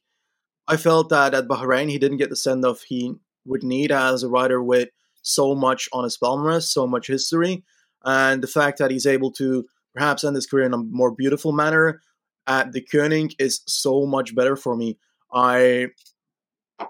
I 0.67 0.77
felt 0.77 1.09
that 1.09 1.33
at 1.33 1.47
Bahrain 1.47 1.89
he 1.89 1.99
didn't 1.99 2.17
get 2.17 2.29
the 2.29 2.35
send 2.35 2.63
off 2.63 2.83
he 2.83 3.13
would 3.45 3.63
need 3.63 3.91
as 3.91 4.23
a 4.23 4.29
rider 4.29 4.63
with 4.63 4.89
so 5.21 5.53
much 5.55 5.89
on 5.91 6.05
his 6.05 6.17
palmarès, 6.17 6.63
so 6.63 6.87
much 6.87 7.07
history, 7.07 7.63
and 8.05 8.41
the 8.41 8.47
fact 8.47 8.79
that 8.79 8.91
he's 8.91 9.05
able 9.05 9.31
to 9.33 9.65
perhaps 9.93 10.23
end 10.23 10.35
his 10.35 10.47
career 10.47 10.65
in 10.65 10.73
a 10.73 10.77
more 10.77 11.11
beautiful 11.13 11.51
manner 11.51 12.01
at 12.47 12.71
Deceuninck 12.71 13.33
is 13.37 13.61
so 13.67 14.05
much 14.05 14.33
better 14.33 14.55
for 14.55 14.75
me. 14.75 14.97
I 15.33 15.87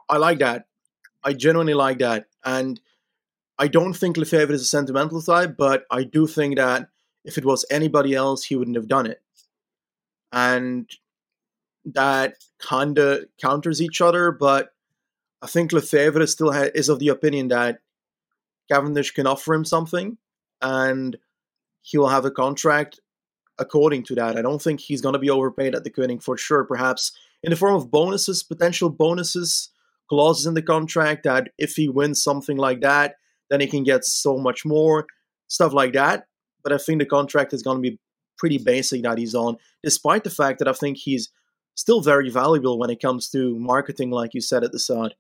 I 0.07 0.17
like 0.17 0.39
that. 0.39 0.65
I 1.23 1.33
genuinely 1.33 1.73
like 1.73 1.99
that, 1.99 2.27
and 2.45 2.79
I 3.57 3.67
don't 3.67 3.93
think 3.93 4.17
Lefevere 4.17 4.51
is 4.51 4.61
a 4.61 4.65
sentimental 4.65 5.21
type, 5.21 5.55
but 5.57 5.85
I 5.91 6.03
do 6.03 6.27
think 6.27 6.55
that 6.57 6.89
if 7.25 7.37
it 7.37 7.45
was 7.45 7.65
anybody 7.69 8.15
else, 8.15 8.45
he 8.45 8.55
wouldn't 8.55 8.77
have 8.77 8.87
done 8.87 9.05
it, 9.05 9.21
and 10.31 10.89
that 11.85 12.35
kind 12.59 12.97
of 12.97 13.25
counters 13.41 13.81
each 13.81 14.01
other. 14.01 14.31
But 14.31 14.69
I 15.41 15.47
think 15.47 15.71
Lefevere 15.71 16.27
still 16.27 16.51
ha- 16.51 16.71
is 16.73 16.89
of 16.89 16.99
the 16.99 17.09
opinion 17.09 17.49
that 17.49 17.79
Cavendish 18.69 19.11
can 19.11 19.27
offer 19.27 19.53
him 19.53 19.65
something 19.65 20.17
and 20.61 21.17
he 21.81 21.97
will 21.97 22.09
have 22.09 22.25
a 22.25 22.31
contract 22.31 22.99
according 23.57 24.03
to 24.03 24.15
that. 24.15 24.37
I 24.37 24.41
don't 24.41 24.61
think 24.61 24.79
he's 24.79 25.01
going 25.01 25.13
to 25.13 25.19
be 25.19 25.29
overpaid 25.29 25.75
at 25.75 25.83
Deceuninck 25.83 26.23
for 26.23 26.37
sure, 26.37 26.63
perhaps 26.63 27.11
in 27.43 27.49
the 27.49 27.55
form 27.55 27.75
of 27.75 27.91
bonuses, 27.91 28.43
potential 28.43 28.89
bonuses, 28.89 29.69
clauses 30.09 30.45
in 30.45 30.53
the 30.55 30.61
contract 30.61 31.23
that 31.23 31.49
if 31.57 31.73
he 31.73 31.87
wins 31.87 32.21
something 32.21 32.57
like 32.57 32.81
that, 32.81 33.15
then 33.49 33.61
he 33.61 33.67
can 33.67 33.83
get 33.83 34.03
so 34.03 34.37
much 34.37 34.65
more, 34.65 35.05
stuff 35.47 35.73
like 35.73 35.93
that. 35.93 36.25
But 36.63 36.73
I 36.73 36.77
think 36.77 36.99
the 36.99 37.05
contract 37.05 37.53
is 37.53 37.63
going 37.63 37.77
to 37.77 37.89
be 37.89 37.99
pretty 38.37 38.57
basic 38.57 39.03
that 39.03 39.17
he's 39.17 39.35
on, 39.35 39.57
despite 39.83 40.23
the 40.23 40.29
fact 40.29 40.59
that 40.59 40.67
I 40.67 40.73
think 40.73 40.97
he's 40.97 41.29
still 41.75 42.01
very 42.01 42.29
valuable 42.29 42.77
when 42.77 42.89
it 42.89 43.01
comes 43.01 43.29
to 43.29 43.57
marketing, 43.57 44.11
like 44.11 44.33
you 44.33 44.41
said 44.41 44.63
at 44.63 44.71
the 44.71 44.79
start. 44.79 45.13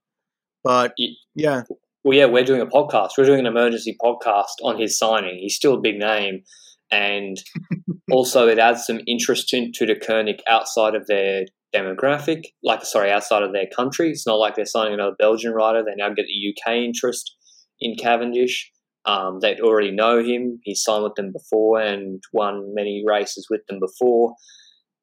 But 0.63 0.93
yeah, 1.35 1.63
well, 2.03 2.17
yeah, 2.17 2.25
we're 2.25 2.43
doing 2.43 2.61
a 2.61 2.65
podcast. 2.65 3.11
We're 3.17 3.25
doing 3.25 3.39
an 3.39 3.45
emergency 3.45 3.95
podcast 4.01 4.55
on 4.63 4.79
his 4.79 4.97
signing. 4.97 5.37
He's 5.39 5.55
still 5.55 5.75
a 5.75 5.81
big 5.81 5.97
name, 5.97 6.43
and 6.91 7.37
also 8.11 8.47
it 8.47 8.59
adds 8.59 8.85
some 8.85 8.99
interest 9.07 9.49
to 9.49 9.71
Deceuninck 9.85 10.39
outside 10.47 10.95
of 10.95 11.07
their 11.07 11.45
demographic, 11.75 12.43
like 12.63 12.83
sorry, 12.83 13.11
outside 13.11 13.43
of 13.43 13.53
their 13.53 13.67
country. 13.75 14.09
It's 14.09 14.27
not 14.27 14.35
like 14.35 14.55
they're 14.55 14.65
signing 14.65 14.93
another 14.93 15.15
Belgian 15.17 15.53
rider. 15.53 15.83
They 15.83 15.95
now 15.95 16.09
get 16.09 16.25
the 16.25 16.53
UK 16.53 16.77
interest 16.77 17.35
in 17.79 17.95
Cavendish. 17.95 18.71
Um, 19.05 19.39
they 19.41 19.57
already 19.59 19.91
know 19.91 20.23
him. 20.23 20.59
He 20.63 20.75
signed 20.75 21.03
with 21.03 21.15
them 21.15 21.31
before 21.31 21.79
and 21.79 22.21
won 22.33 22.73
many 22.73 23.03
races 23.07 23.47
with 23.49 23.61
them 23.67 23.79
before. 23.79 24.33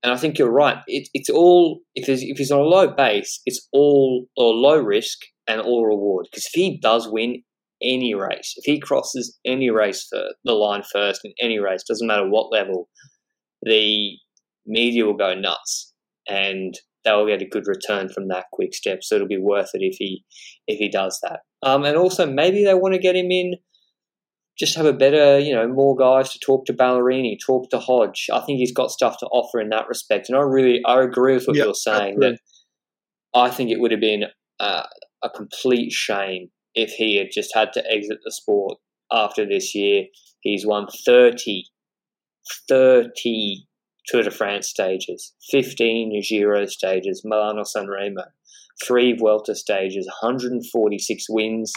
And 0.02 0.12
I 0.12 0.16
think 0.16 0.38
you're 0.38 0.52
right. 0.52 0.78
It, 0.86 1.08
it's 1.14 1.30
all 1.30 1.80
if 1.94 2.06
he's, 2.06 2.22
if 2.22 2.38
he's 2.38 2.52
on 2.52 2.60
a 2.60 2.64
low 2.64 2.88
base, 2.88 3.40
it's 3.46 3.66
all 3.72 4.26
or 4.36 4.52
low 4.52 4.78
risk 4.78 5.18
and 5.48 5.60
all 5.60 5.86
reward. 5.86 6.28
Because 6.30 6.46
if 6.46 6.52
he 6.52 6.78
does 6.78 7.08
win 7.08 7.42
any 7.82 8.14
race, 8.14 8.54
if 8.56 8.64
he 8.64 8.78
crosses 8.78 9.38
any 9.44 9.70
race 9.70 10.06
for 10.08 10.22
the 10.44 10.52
line 10.52 10.82
first 10.92 11.22
in 11.24 11.32
any 11.40 11.58
race, 11.58 11.82
doesn't 11.88 12.06
matter 12.06 12.28
what 12.28 12.52
level, 12.52 12.88
the 13.62 14.16
media 14.66 15.04
will 15.04 15.16
go 15.16 15.34
nuts, 15.34 15.92
and 16.28 16.74
they'll 17.04 17.26
get 17.26 17.42
a 17.42 17.48
good 17.48 17.66
return 17.66 18.08
from 18.08 18.28
that 18.28 18.46
quick 18.52 18.74
step. 18.74 18.98
So 19.02 19.14
it'll 19.14 19.28
be 19.28 19.38
worth 19.38 19.70
it 19.74 19.82
if 19.82 19.96
he 19.98 20.24
if 20.66 20.78
he 20.78 20.88
does 20.88 21.18
that. 21.22 21.40
Um, 21.62 21.84
and 21.84 21.96
also 21.96 22.26
maybe 22.26 22.64
they 22.64 22.74
want 22.74 22.94
to 22.94 23.00
get 23.00 23.16
him 23.16 23.30
in 23.30 23.54
just 24.58 24.76
have 24.76 24.86
a 24.86 24.92
better, 24.92 25.38
you 25.38 25.54
know, 25.54 25.68
more 25.68 25.94
guys 25.94 26.32
to 26.32 26.38
talk 26.38 26.64
to 26.66 26.72
Ballerini, 26.72 27.36
talk 27.44 27.68
to 27.70 27.78
Hodge. 27.78 28.28
I 28.32 28.40
think 28.40 28.58
he's 28.58 28.72
got 28.72 28.90
stuff 28.90 29.18
to 29.18 29.26
offer 29.26 29.60
in 29.60 29.68
that 29.68 29.88
respect. 29.88 30.28
And 30.28 30.38
I 30.38 30.40
really, 30.40 30.80
I 30.86 31.02
agree 31.02 31.34
with 31.34 31.46
what 31.46 31.56
yep, 31.56 31.66
you're 31.66 31.74
saying 31.74 32.20
that 32.20 32.38
I 33.34 33.50
think 33.50 33.70
it 33.70 33.80
would 33.80 33.90
have 33.90 34.00
been 34.00 34.24
uh, 34.58 34.84
a 35.22 35.28
complete 35.28 35.92
shame 35.92 36.48
if 36.74 36.92
he 36.92 37.18
had 37.18 37.28
just 37.32 37.54
had 37.54 37.72
to 37.74 37.84
exit 37.90 38.18
the 38.24 38.32
sport 38.32 38.78
after 39.12 39.46
this 39.46 39.74
year. 39.74 40.04
He's 40.40 40.66
won 40.66 40.86
30, 41.04 41.64
30 42.68 43.66
Tour 44.06 44.22
de 44.22 44.30
France 44.30 44.68
stages, 44.68 45.34
15 45.50 46.20
Giro 46.22 46.66
stages, 46.66 47.22
Milano 47.24 47.64
San 47.64 47.88
Remo, 47.88 48.24
three 48.84 49.12
Vuelta 49.12 49.54
stages, 49.54 50.06
146 50.22 51.24
wins, 51.28 51.72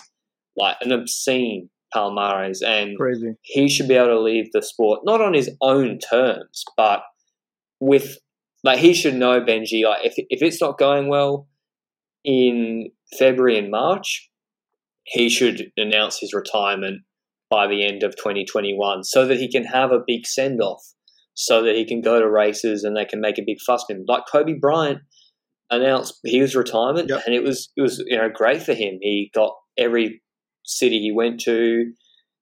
like 0.55 0.77
an 0.81 0.91
obscene 0.91 1.69
Palmares, 1.95 2.59
and 2.65 2.97
Crazy. 2.97 3.33
he 3.41 3.67
should 3.67 3.87
be 3.87 3.95
able 3.95 4.07
to 4.07 4.19
leave 4.19 4.51
the 4.51 4.61
sport 4.61 5.01
not 5.03 5.21
on 5.21 5.33
his 5.33 5.49
own 5.61 5.99
terms, 5.99 6.63
but 6.77 7.01
with 7.79 8.17
like 8.63 8.79
he 8.79 8.93
should 8.93 9.15
know 9.15 9.41
Benji. 9.41 9.83
Like 9.83 10.05
if 10.05 10.13
if 10.17 10.41
it's 10.41 10.61
not 10.61 10.77
going 10.77 11.07
well 11.07 11.47
in 12.23 12.91
February 13.17 13.57
and 13.57 13.71
March, 13.71 14.29
he 15.03 15.29
should 15.29 15.71
announce 15.77 16.19
his 16.19 16.33
retirement 16.33 17.01
by 17.49 17.65
the 17.67 17.83
end 17.83 18.03
of 18.03 18.15
2021 18.15 19.03
so 19.03 19.25
that 19.25 19.39
he 19.39 19.51
can 19.51 19.63
have 19.65 19.91
a 19.91 20.03
big 20.05 20.27
send 20.27 20.61
off. 20.61 20.83
So 21.41 21.63
that 21.63 21.73
he 21.75 21.85
can 21.85 22.01
go 22.01 22.19
to 22.19 22.29
races 22.29 22.83
and 22.83 22.97
they 22.97 23.05
can 23.05 23.21
make 23.21 23.37
a 23.37 23.43
big 23.45 23.61
fuss 23.65 23.85
with 23.87 23.97
him. 23.97 24.03
Like 24.09 24.23
Kobe 24.29 24.55
Bryant 24.59 24.99
announced 25.71 26.19
his 26.25 26.53
retirement, 26.53 27.09
Yep. 27.09 27.21
and 27.25 27.33
it 27.33 27.43
was 27.43 27.71
it 27.77 27.81
was 27.81 28.03
you 28.05 28.17
know 28.17 28.27
great 28.29 28.61
for 28.61 28.73
him. 28.73 28.97
He 29.01 29.31
got 29.33 29.53
every 29.77 30.21
city 30.65 30.99
he 30.99 31.13
went 31.13 31.39
to. 31.41 31.93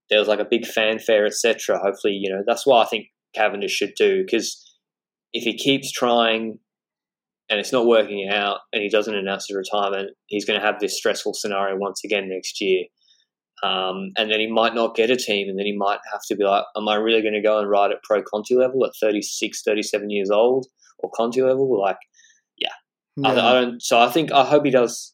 There 0.10 0.18
was 0.18 0.28
like 0.28 0.40
a 0.40 0.48
big 0.50 0.66
fanfare, 0.66 1.28
etc. 1.28 1.78
Hopefully, 1.78 2.14
you 2.14 2.34
know 2.34 2.42
that's 2.48 2.66
what 2.66 2.84
I 2.84 2.90
think 2.90 3.06
Cavendish 3.36 3.72
should 3.72 3.94
do 3.96 4.24
because 4.26 4.64
if 5.32 5.44
he 5.44 5.56
keeps 5.56 5.92
trying 5.92 6.58
and 7.52 7.60
it's 7.60 7.72
not 7.72 7.86
working 7.86 8.28
out 8.28 8.62
and 8.74 8.82
he 8.82 8.90
doesn't 8.90 9.14
announce 9.14 9.46
his 9.48 9.56
retirement, 9.56 10.10
he's 10.26 10.44
going 10.46 10.60
to 10.60 10.66
have 10.66 10.80
this 10.80 10.98
stressful 10.98 11.36
scenario 11.36 11.78
once 11.78 12.02
again 12.04 12.30
next 12.30 12.60
year. 12.62 12.86
Um, 13.64 14.12
and 14.16 14.32
then 14.32 14.40
he 14.40 14.48
might 14.48 14.76
not 14.76 14.96
get 14.96 15.10
a 15.10 15.16
team, 15.16 15.50
and 15.50 15.58
then 15.58 15.66
he 15.66 15.76
might 15.76 16.00
have 16.12 16.22
to 16.28 16.36
be 16.36 16.44
like, 16.44 16.64
Am 16.76 16.88
I 16.88 16.96
really 16.96 17.22
going 17.22 17.34
to 17.34 17.42
go 17.42 17.60
and 17.60 17.70
ride 17.70 17.92
at 17.92 18.04
pro 18.04 18.22
Conti 18.22 18.56
level 18.56 18.86
at 18.86 18.92
36, 19.02 19.64
37 19.64 20.10
years 20.10 20.30
old 20.30 20.68
or 21.00 21.10
Conti 21.16 21.42
level? 21.42 21.80
Like, 21.80 21.98
I, 23.24 23.32
I 23.32 23.54
don't. 23.54 23.82
So 23.82 24.00
I 24.00 24.10
think 24.10 24.32
I 24.32 24.44
hope 24.44 24.66
he 24.66 24.72
does 24.72 25.14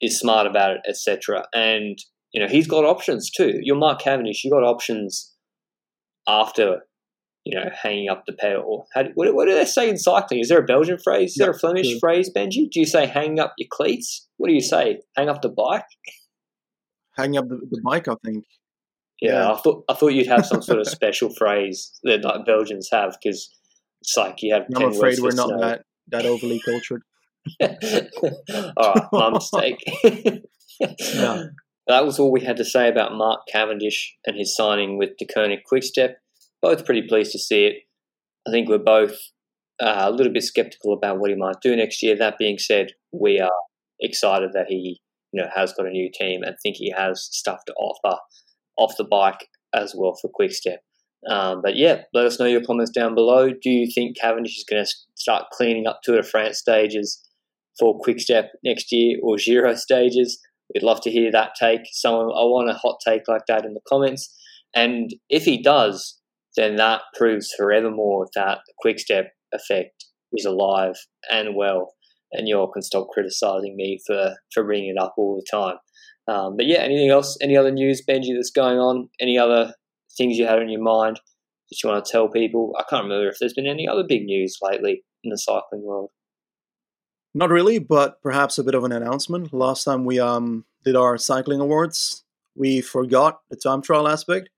is 0.00 0.18
smart 0.18 0.46
about 0.46 0.72
it, 0.72 0.80
etc. 0.88 1.44
And 1.54 1.98
you 2.32 2.40
know 2.40 2.48
he's 2.48 2.66
got 2.66 2.84
options 2.84 3.30
too. 3.30 3.58
You're 3.62 3.76
Mark 3.76 4.00
Cavendish. 4.00 4.44
You 4.44 4.50
got 4.50 4.62
options 4.62 5.32
after 6.28 6.80
you 7.44 7.58
know 7.58 7.70
hanging 7.74 8.08
up 8.08 8.24
the 8.26 8.32
pedal. 8.32 8.86
How, 8.94 9.04
what, 9.14 9.34
what 9.34 9.46
do 9.46 9.54
they 9.54 9.64
say 9.64 9.88
in 9.88 9.98
cycling? 9.98 10.40
Is 10.40 10.48
there 10.48 10.60
a 10.60 10.64
Belgian 10.64 10.98
phrase? 10.98 11.32
Is 11.32 11.36
there 11.36 11.50
a 11.50 11.58
Flemish 11.58 11.98
phrase, 11.98 12.30
Benji? 12.34 12.70
Do 12.70 12.80
you 12.80 12.86
say 12.86 13.06
hang 13.06 13.38
up 13.38 13.54
your 13.58 13.68
cleats? 13.70 14.28
What 14.36 14.48
do 14.48 14.54
you 14.54 14.60
say? 14.60 15.00
Hang 15.16 15.28
up 15.28 15.42
the 15.42 15.48
bike? 15.48 15.84
hang 17.16 17.36
up 17.36 17.48
the, 17.48 17.56
the 17.70 17.80
bike. 17.84 18.08
I 18.08 18.14
think. 18.24 18.44
Yeah, 19.20 19.32
Yeah. 19.32 19.52
I 19.52 19.56
thought 19.56 19.84
I 19.88 19.94
thought 19.94 20.12
you'd 20.12 20.26
have 20.26 20.46
some 20.46 20.62
sort 20.62 20.80
of 20.80 20.88
special 20.98 21.30
phrase 21.30 21.92
that 22.02 22.24
like 22.24 22.44
Belgians 22.44 22.88
have 22.92 23.16
because 23.22 23.50
it's 24.00 24.16
like 24.16 24.42
you 24.42 24.54
have. 24.54 24.64
I'm 24.76 24.90
afraid 24.90 25.18
we're 25.20 25.34
not 25.34 25.48
snow. 25.48 25.60
that 25.60 25.82
that 26.08 26.26
overly 26.26 26.60
cultured. 26.64 27.02
all 28.76 28.94
right, 28.94 29.08
my 29.12 29.30
mistake. 29.30 29.78
Yeah. 30.80 31.44
That 31.86 32.06
was 32.06 32.18
all 32.18 32.32
we 32.32 32.40
had 32.40 32.56
to 32.56 32.64
say 32.64 32.88
about 32.88 33.12
Mark 33.12 33.40
Cavendish 33.46 34.16
and 34.24 34.38
his 34.38 34.56
signing 34.56 34.96
with 34.96 35.18
Deceuninck 35.20 35.64
Quickstep. 35.70 36.14
Both 36.62 36.86
pretty 36.86 37.02
pleased 37.06 37.32
to 37.32 37.38
see 37.38 37.66
it. 37.66 37.74
I 38.48 38.50
think 38.50 38.70
we're 38.70 38.78
both 38.78 39.18
uh, 39.80 40.04
a 40.06 40.10
little 40.10 40.32
bit 40.32 40.44
skeptical 40.44 40.94
about 40.94 41.18
what 41.18 41.28
he 41.28 41.36
might 41.36 41.60
do 41.60 41.76
next 41.76 42.02
year. 42.02 42.16
That 42.16 42.38
being 42.38 42.58
said, 42.58 42.92
we 43.12 43.38
are 43.38 43.50
excited 44.00 44.52
that 44.54 44.68
he 44.68 45.02
you 45.34 45.42
know 45.42 45.48
has 45.54 45.72
got 45.72 45.86
a 45.86 45.90
new 45.90 46.10
team 46.14 46.42
and 46.42 46.56
think 46.62 46.76
he 46.76 46.92
has 46.96 47.28
stuff 47.32 47.58
to 47.66 47.74
offer 47.74 48.18
off 48.78 48.94
the 48.96 49.04
bike 49.04 49.48
as 49.74 49.94
well 49.96 50.16
for 50.20 50.30
Quickstep. 50.32 50.78
Um, 51.28 51.60
but 51.62 51.76
yeah, 51.76 52.02
let 52.12 52.26
us 52.26 52.38
know 52.38 52.46
your 52.46 52.64
comments 52.64 52.90
down 52.90 53.14
below. 53.14 53.48
Do 53.48 53.70
you 53.70 53.90
think 53.92 54.16
Cavendish 54.18 54.56
is 54.56 54.64
going 54.68 54.84
to 54.84 54.90
start 55.14 55.46
cleaning 55.52 55.86
up 55.86 56.00
Tour 56.02 56.16
de 56.16 56.22
France 56.22 56.58
stages 56.58 57.20
for 57.78 57.98
Quickstep 57.98 58.50
next 58.62 58.92
year 58.92 59.18
or 59.22 59.36
Giro 59.36 59.74
stages? 59.74 60.38
We'd 60.72 60.82
love 60.82 61.00
to 61.02 61.10
hear 61.10 61.30
that 61.32 61.52
take. 61.58 61.82
Someone, 61.92 62.26
I 62.26 62.44
want 62.44 62.70
a 62.70 62.74
hot 62.74 62.98
take 63.04 63.26
like 63.26 63.46
that 63.48 63.64
in 63.64 63.74
the 63.74 63.80
comments. 63.88 64.34
And 64.74 65.10
if 65.28 65.44
he 65.44 65.62
does, 65.62 66.20
then 66.56 66.76
that 66.76 67.02
proves 67.16 67.52
forevermore 67.56 68.28
that 68.34 68.58
the 68.66 68.74
Quickstep 68.84 69.28
effect 69.52 70.06
is 70.32 70.44
alive 70.44 70.94
and 71.30 71.56
well. 71.56 71.94
And 72.34 72.48
you 72.48 72.58
all 72.58 72.70
can 72.70 72.82
stop 72.82 73.08
criticizing 73.08 73.76
me 73.76 74.00
for, 74.06 74.34
for 74.52 74.64
bringing 74.64 74.90
it 74.96 75.00
up 75.00 75.14
all 75.16 75.36
the 75.36 75.46
time. 75.50 75.76
Um, 76.26 76.56
but 76.56 76.66
yeah, 76.66 76.78
anything 76.78 77.10
else? 77.10 77.36
Any 77.40 77.56
other 77.56 77.70
news, 77.70 78.02
Benji, 78.06 78.34
that's 78.34 78.50
going 78.50 78.78
on? 78.78 79.08
Any 79.20 79.38
other 79.38 79.74
things 80.16 80.36
you 80.36 80.46
had 80.46 80.58
on 80.58 80.68
your 80.68 80.82
mind 80.82 81.20
that 81.70 81.82
you 81.82 81.88
want 81.88 82.04
to 82.04 82.10
tell 82.10 82.28
people? 82.28 82.74
I 82.78 82.84
can't 82.88 83.04
remember 83.04 83.28
if 83.28 83.36
there's 83.38 83.54
been 83.54 83.66
any 83.66 83.86
other 83.86 84.04
big 84.06 84.24
news 84.24 84.58
lately 84.62 85.04
in 85.22 85.30
the 85.30 85.38
cycling 85.38 85.82
world. 85.82 86.10
Not 87.34 87.50
really, 87.50 87.78
but 87.78 88.22
perhaps 88.22 88.58
a 88.58 88.64
bit 88.64 88.74
of 88.74 88.84
an 88.84 88.92
announcement. 88.92 89.52
Last 89.52 89.84
time 89.84 90.04
we 90.04 90.20
um 90.20 90.64
did 90.84 90.96
our 90.96 91.18
cycling 91.18 91.60
awards, 91.60 92.24
we 92.54 92.80
forgot 92.80 93.40
the 93.50 93.56
time 93.56 93.82
trial 93.82 94.06
aspect. 94.06 94.50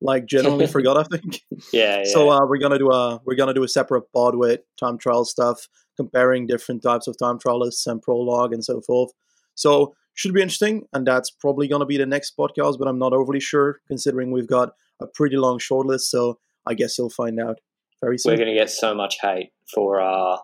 Like 0.00 0.26
generally 0.26 0.66
forgot, 0.76 0.96
I 0.96 1.04
think. 1.04 1.42
Yeah, 1.72 1.98
yeah. 1.98 2.04
So 2.04 2.30
uh, 2.30 2.46
we're 2.46 2.58
gonna 2.58 2.78
do 2.78 2.90
a 2.90 3.20
we're 3.24 3.36
gonna 3.36 3.54
do 3.54 3.64
a 3.64 3.68
separate 3.68 4.04
pod 4.12 4.36
with 4.36 4.60
time 4.78 4.98
trial 4.98 5.24
stuff, 5.24 5.68
comparing 5.96 6.46
different 6.46 6.82
types 6.82 7.06
of 7.06 7.16
time 7.18 7.38
trialists 7.38 7.86
and 7.86 8.02
prologue 8.02 8.52
and 8.52 8.64
so 8.64 8.80
forth. 8.80 9.10
So 9.54 9.94
should 10.14 10.34
be 10.34 10.42
interesting, 10.42 10.86
and 10.92 11.06
that's 11.06 11.30
probably 11.30 11.68
gonna 11.68 11.86
be 11.86 11.96
the 11.96 12.06
next 12.06 12.36
podcast. 12.36 12.78
But 12.78 12.88
I'm 12.88 12.98
not 12.98 13.12
overly 13.12 13.40
sure, 13.40 13.80
considering 13.88 14.30
we've 14.30 14.48
got 14.48 14.70
a 15.00 15.06
pretty 15.06 15.36
long 15.36 15.58
shortlist. 15.58 16.02
So 16.02 16.38
I 16.66 16.74
guess 16.74 16.98
you'll 16.98 17.10
find 17.10 17.40
out 17.40 17.58
very 18.02 18.18
soon. 18.18 18.32
we're 18.32 18.38
going 18.38 18.54
to 18.54 18.58
get 18.58 18.70
so 18.70 18.94
much 18.94 19.16
hate 19.22 19.52
for 19.72 20.00
our 20.00 20.40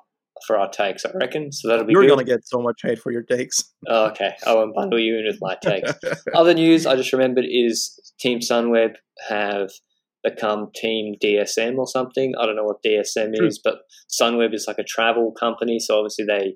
for 0.47 0.59
our 0.59 0.69
takes, 0.69 1.05
I 1.05 1.11
reckon. 1.15 1.53
So 1.53 1.69
that'll 1.69 1.85
be 1.85 1.93
You're 1.93 2.03
good. 2.03 2.11
gonna 2.11 2.25
get 2.25 2.47
so 2.47 2.61
much 2.61 2.81
hate 2.83 2.99
for 2.99 3.13
your 3.13 3.23
takes. 3.23 3.65
Oh, 3.89 4.07
okay, 4.07 4.33
I 4.47 4.55
won't 4.55 4.75
bundle 4.75 4.99
you 4.99 5.19
in 5.19 5.25
with 5.27 5.39
my 5.41 5.57
takes. 5.63 5.93
Other 6.35 6.55
news 6.55 6.87
I 6.87 6.97
just 6.97 7.13
remembered 7.13 7.45
is 7.49 7.99
Team 8.21 8.41
Sunweb 8.41 8.95
have 9.29 9.71
become 10.23 10.69
Team 10.75 11.15
DSM 11.23 11.77
or 11.79 11.87
something. 11.87 12.33
I 12.41 12.47
don't 12.47 12.57
know 12.57 12.65
what 12.65 12.83
DSM 12.85 13.35
True. 13.37 13.47
is, 13.47 13.61
but 13.63 13.79
Sunweb 14.11 14.55
is 14.55 14.67
like 14.69 14.79
a 14.79 14.85
travel 14.85 15.33
company, 15.33 15.79
so 15.79 15.99
obviously 15.99 16.25
they 16.27 16.55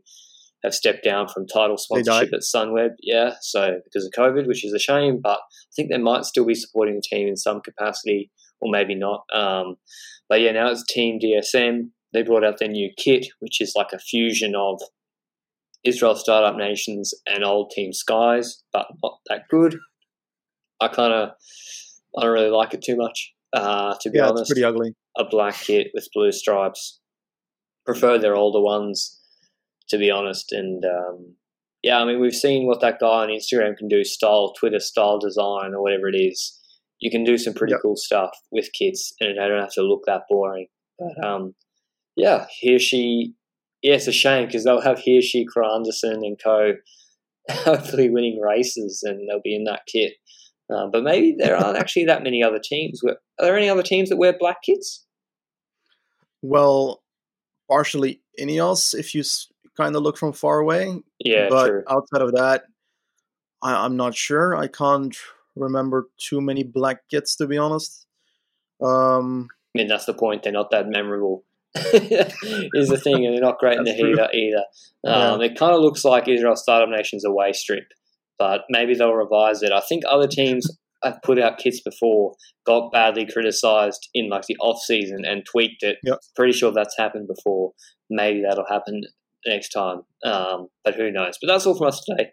have 0.65 0.75
stepped 0.75 1.05
down 1.05 1.29
from 1.29 1.47
title 1.47 1.77
sponsorship 1.77 2.33
at 2.33 2.41
Sunweb. 2.41 2.91
Yeah, 3.01 3.35
so 3.41 3.79
because 3.85 4.07
of 4.07 4.13
COVID, 4.19 4.47
which 4.47 4.65
is 4.65 4.73
a 4.73 4.79
shame, 4.79 5.21
but 5.23 5.39
I 5.39 5.73
think 5.75 5.91
they 5.91 5.99
might 5.99 6.25
still 6.25 6.45
be 6.45 6.55
supporting 6.55 6.97
the 6.97 7.03
team 7.03 7.29
in 7.29 7.37
some 7.37 7.61
capacity, 7.61 8.31
or 8.61 8.71
maybe 8.71 8.95
not. 8.95 9.25
Um, 9.35 9.77
but 10.29 10.41
yeah, 10.41 10.53
now 10.53 10.71
it's 10.71 10.85
Team 10.85 11.19
DSM. 11.23 11.91
They 12.17 12.23
brought 12.23 12.45
out 12.45 12.59
their 12.59 12.69
new 12.69 12.91
kit, 12.97 13.27
which 13.41 13.61
is 13.61 13.75
like 13.77 13.93
a 13.93 13.99
fusion 13.99 14.55
of 14.57 14.81
Israel 15.85 16.15
Startup 16.17 16.57
Nations 16.57 17.13
and 17.27 17.45
old 17.45 17.71
Team 17.71 17.93
Skies, 17.93 18.63
but 18.73 18.87
not 19.05 19.19
that 19.29 19.43
good. 19.51 19.77
I 20.81 20.89
kind 20.89 21.13
of, 21.13 21.31
I 22.17 22.23
don't 22.23 22.33
really 22.33 22.49
like 22.51 22.73
it 22.73 22.83
too 22.83 22.97
much, 22.97 23.35
uh, 23.53 23.95
to 24.01 24.09
be 24.11 24.17
yeah, 24.19 24.29
honest 24.29 24.43
it's 24.45 24.51
pretty 24.51 24.65
ugly. 24.65 24.95
a 25.19 25.25
black 25.25 25.57
kit 25.57 25.89
with 25.93 26.09
blue 26.15 26.33
stripes. 26.33 27.01
Prefer 27.85 28.19
their 28.19 28.35
older 28.35 28.61
ones, 28.63 29.21
to 29.91 29.99
be 29.99 30.11
honest. 30.11 30.53
And 30.53 30.83
um, 30.87 31.35
yeah, 31.83 31.99
I 32.01 32.05
mean, 32.07 32.19
we've 32.21 32.35
seen 32.35 32.67
what 32.67 32.81
that 32.81 32.99
guy 32.99 33.07
on 33.25 33.29
Instagram 33.29 33.77
can 33.77 33.89
do, 33.89 34.03
style, 34.05 34.55
Twitter 34.59 34.81
style 34.81 35.19
design, 35.19 35.75
or 35.75 35.83
whatever 35.83 36.09
it 36.09 36.17
is. 36.17 36.59
You 36.99 37.11
can 37.11 37.25
do 37.25 37.37
some 37.37 37.53
pretty 37.53 37.73
Yep. 37.73 37.81
cool 37.83 37.97
stuff 37.97 38.31
with 38.51 38.73
kits, 38.73 39.13
and 39.21 39.39
they 39.39 39.47
don't 39.49 39.61
have 39.61 39.75
to 39.75 39.83
look 39.83 40.03
that 40.07 40.23
boring. 40.31 40.67
But 40.99 41.25
um, 41.25 41.55
yeah, 42.17 42.47
Hirschi. 42.63 43.33
Yeah, 43.83 43.95
it's 43.95 44.07
a 44.07 44.13
shame 44.13 44.47
because 44.47 44.65
they'll 44.65 44.81
have 44.81 44.99
he 44.99 45.19
Hirschi, 45.19 45.45
Kragh 45.45 45.75
Andersen, 45.77 46.25
and 46.25 46.39
co. 46.43 46.75
Hopefully, 47.51 48.11
winning 48.11 48.41
races, 48.41 49.03
and 49.05 49.29
they'll 49.29 49.43
be 49.43 49.55
in 49.55 49.65
that 49.65 49.83
kit. 49.87 50.15
Uh, 50.75 50.89
but 50.89 51.05
maybe 51.05 51.37
there 51.39 51.57
aren't 51.57 51.79
actually 51.79 52.07
that 52.07 52.25
many 52.25 52.43
other 52.43 52.59
teams. 52.59 53.01
Are 53.05 53.17
there 53.39 53.57
any 53.57 53.69
other 53.69 53.85
teams 53.85 54.09
that 54.09 54.17
wear 54.17 54.37
black 54.37 54.63
kits? 54.65 55.07
Well, 56.43 57.05
partially 57.69 58.21
Ineos, 58.41 58.99
if 58.99 59.15
you 59.15 59.23
kind 59.77 59.95
of 59.95 60.03
look 60.03 60.19
from 60.19 60.33
far 60.33 60.59
away. 60.59 61.03
Yeah, 61.21 61.49
but 61.49 61.69
true. 61.69 61.83
outside 61.89 62.23
of 62.23 62.33
that, 62.33 62.65
I, 63.63 63.85
I'm 63.85 63.97
not 63.97 64.17
sure. 64.17 64.57
I 64.57 64.67
can't 64.67 65.17
remember 65.55 66.09
too 66.19 66.41
many 66.41 66.65
black 66.65 67.09
kits, 67.11 67.37
to 67.37 67.47
be 67.47 67.59
honest. 67.59 68.07
Um, 68.83 69.49
I 69.75 69.79
mean, 69.79 69.89
that's 69.89 70.07
the 70.07 70.15
point. 70.15 70.43
They're 70.43 70.53
not 70.53 70.71
that 70.71 70.89
memorable. 70.89 71.45
is 71.75 72.89
the 72.89 73.01
thing, 73.03 73.27
and 73.27 73.35
they're 73.35 73.43
not 73.43 73.59
great 73.59 73.79
in 73.79 73.85
the 73.85 73.93
heater 73.93 74.29
either. 74.33 74.65
Um, 75.07 75.41
It 75.43 75.59
kind 75.59 75.75
of 75.75 75.81
looks 75.81 76.05
like 76.05 76.29
Israel 76.29 76.57
Startup 76.57 76.89
Nation's 76.89 77.25
away 77.25 77.53
strip, 77.53 77.85
but 78.39 78.63
maybe 78.71 78.95
they'll 78.95 79.13
revise 79.13 79.63
it. 79.63 79.73
I 79.73 79.81
think 79.81 80.05
other 80.09 80.27
teams 80.27 80.67
have 81.05 81.19
put 81.23 81.39
out 81.39 81.59
kits 81.59 81.81
before, 81.81 82.35
got 82.67 82.91
badly 82.93 83.27
criticised 83.27 84.09
in 84.15 84.29
like 84.29 84.47
the 84.47 84.57
off 84.61 84.81
season 84.83 85.25
and 85.25 85.45
tweaked 85.45 85.83
it. 85.83 85.99
Yep. 86.03 86.19
Pretty 86.35 86.53
sure 86.53 86.73
that's 86.73 86.97
happened 86.99 87.29
before. 87.29 87.73
Maybe 88.11 88.43
that'll 88.43 88.67
happen 88.69 89.03
next 89.47 89.71
time, 89.71 90.03
um, 90.25 90.69
but 90.85 90.95
who 90.95 91.11
knows? 91.11 91.39
But 91.41 91.49
that's 91.49 91.67
all 91.67 91.77
from 91.77 91.89
us 91.89 92.03
today. 92.05 92.31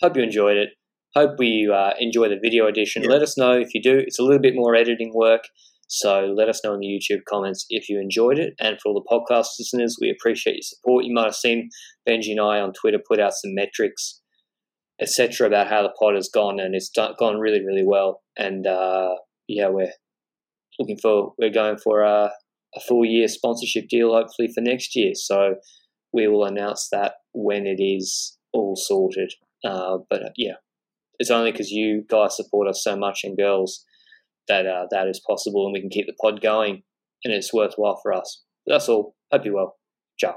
Hope 0.00 0.16
you 0.16 0.22
enjoyed 0.22 0.56
it. 0.56 0.70
Hope 1.14 1.38
we 1.38 1.70
uh, 1.72 1.92
enjoy 1.98 2.28
the 2.28 2.38
video 2.40 2.66
edition. 2.66 3.02
Yeah. 3.02 3.10
Let 3.10 3.22
us 3.22 3.36
know 3.36 3.52
if 3.52 3.74
you 3.74 3.82
do. 3.82 3.98
It's 3.98 4.18
a 4.18 4.22
little 4.22 4.40
bit 4.40 4.54
more 4.54 4.74
editing 4.74 5.12
work. 5.14 5.42
So 5.92 6.32
let 6.36 6.48
us 6.48 6.60
know 6.62 6.74
in 6.74 6.80
the 6.80 6.86
YouTube 6.86 7.22
comments 7.28 7.66
if 7.68 7.88
you 7.88 8.00
enjoyed 8.00 8.38
it. 8.38 8.54
And 8.60 8.78
for 8.80 8.90
all 8.90 8.94
the 8.94 9.10
podcast 9.10 9.58
listeners, 9.58 9.98
we 10.00 10.08
appreciate 10.08 10.54
your 10.54 10.62
support. 10.62 11.04
You 11.04 11.12
might 11.12 11.24
have 11.24 11.34
seen 11.34 11.68
Benji 12.08 12.30
and 12.30 12.40
I 12.40 12.60
on 12.60 12.72
Twitter 12.72 12.98
put 13.04 13.18
out 13.18 13.32
some 13.32 13.56
metrics, 13.56 14.20
etc., 15.00 15.48
about 15.48 15.66
how 15.66 15.82
the 15.82 15.92
pod 16.00 16.14
has 16.14 16.30
gone, 16.32 16.60
and 16.60 16.76
it's 16.76 16.90
done, 16.90 17.14
gone 17.18 17.38
really, 17.38 17.58
really 17.66 17.82
well. 17.84 18.22
And 18.36 18.68
uh, 18.68 19.14
yeah, 19.48 19.68
we're 19.68 19.90
looking 20.78 20.96
for 20.96 21.32
we're 21.38 21.50
going 21.50 21.76
for 21.76 22.02
a, 22.02 22.30
a 22.76 22.80
full 22.86 23.04
year 23.04 23.26
sponsorship 23.26 23.88
deal, 23.88 24.12
hopefully 24.12 24.48
for 24.54 24.60
next 24.60 24.94
year. 24.94 25.14
So 25.16 25.56
we 26.12 26.28
will 26.28 26.44
announce 26.44 26.88
that 26.92 27.14
when 27.32 27.66
it 27.66 27.82
is 27.82 28.38
all 28.52 28.76
sorted. 28.76 29.32
Uh, 29.64 29.98
but 30.08 30.22
yeah, 30.36 30.54
it's 31.18 31.32
only 31.32 31.50
because 31.50 31.72
you 31.72 32.04
guys 32.08 32.36
support 32.36 32.68
us 32.68 32.84
so 32.84 32.96
much 32.96 33.22
and 33.24 33.36
girls 33.36 33.84
that 34.50 34.66
uh, 34.66 34.86
that 34.90 35.08
is 35.08 35.22
possible, 35.26 35.64
and 35.64 35.72
we 35.72 35.80
can 35.80 35.90
keep 35.90 36.06
the 36.06 36.20
pod 36.20 36.40
going 36.40 36.82
and 37.24 37.32
it's 37.32 37.52
worthwhile 37.52 37.98
for 38.02 38.12
us. 38.12 38.42
That's 38.66 38.88
all. 38.88 39.14
Hope 39.32 39.44
you 39.44 39.54
well. 39.54 39.76
Ciao. 40.18 40.36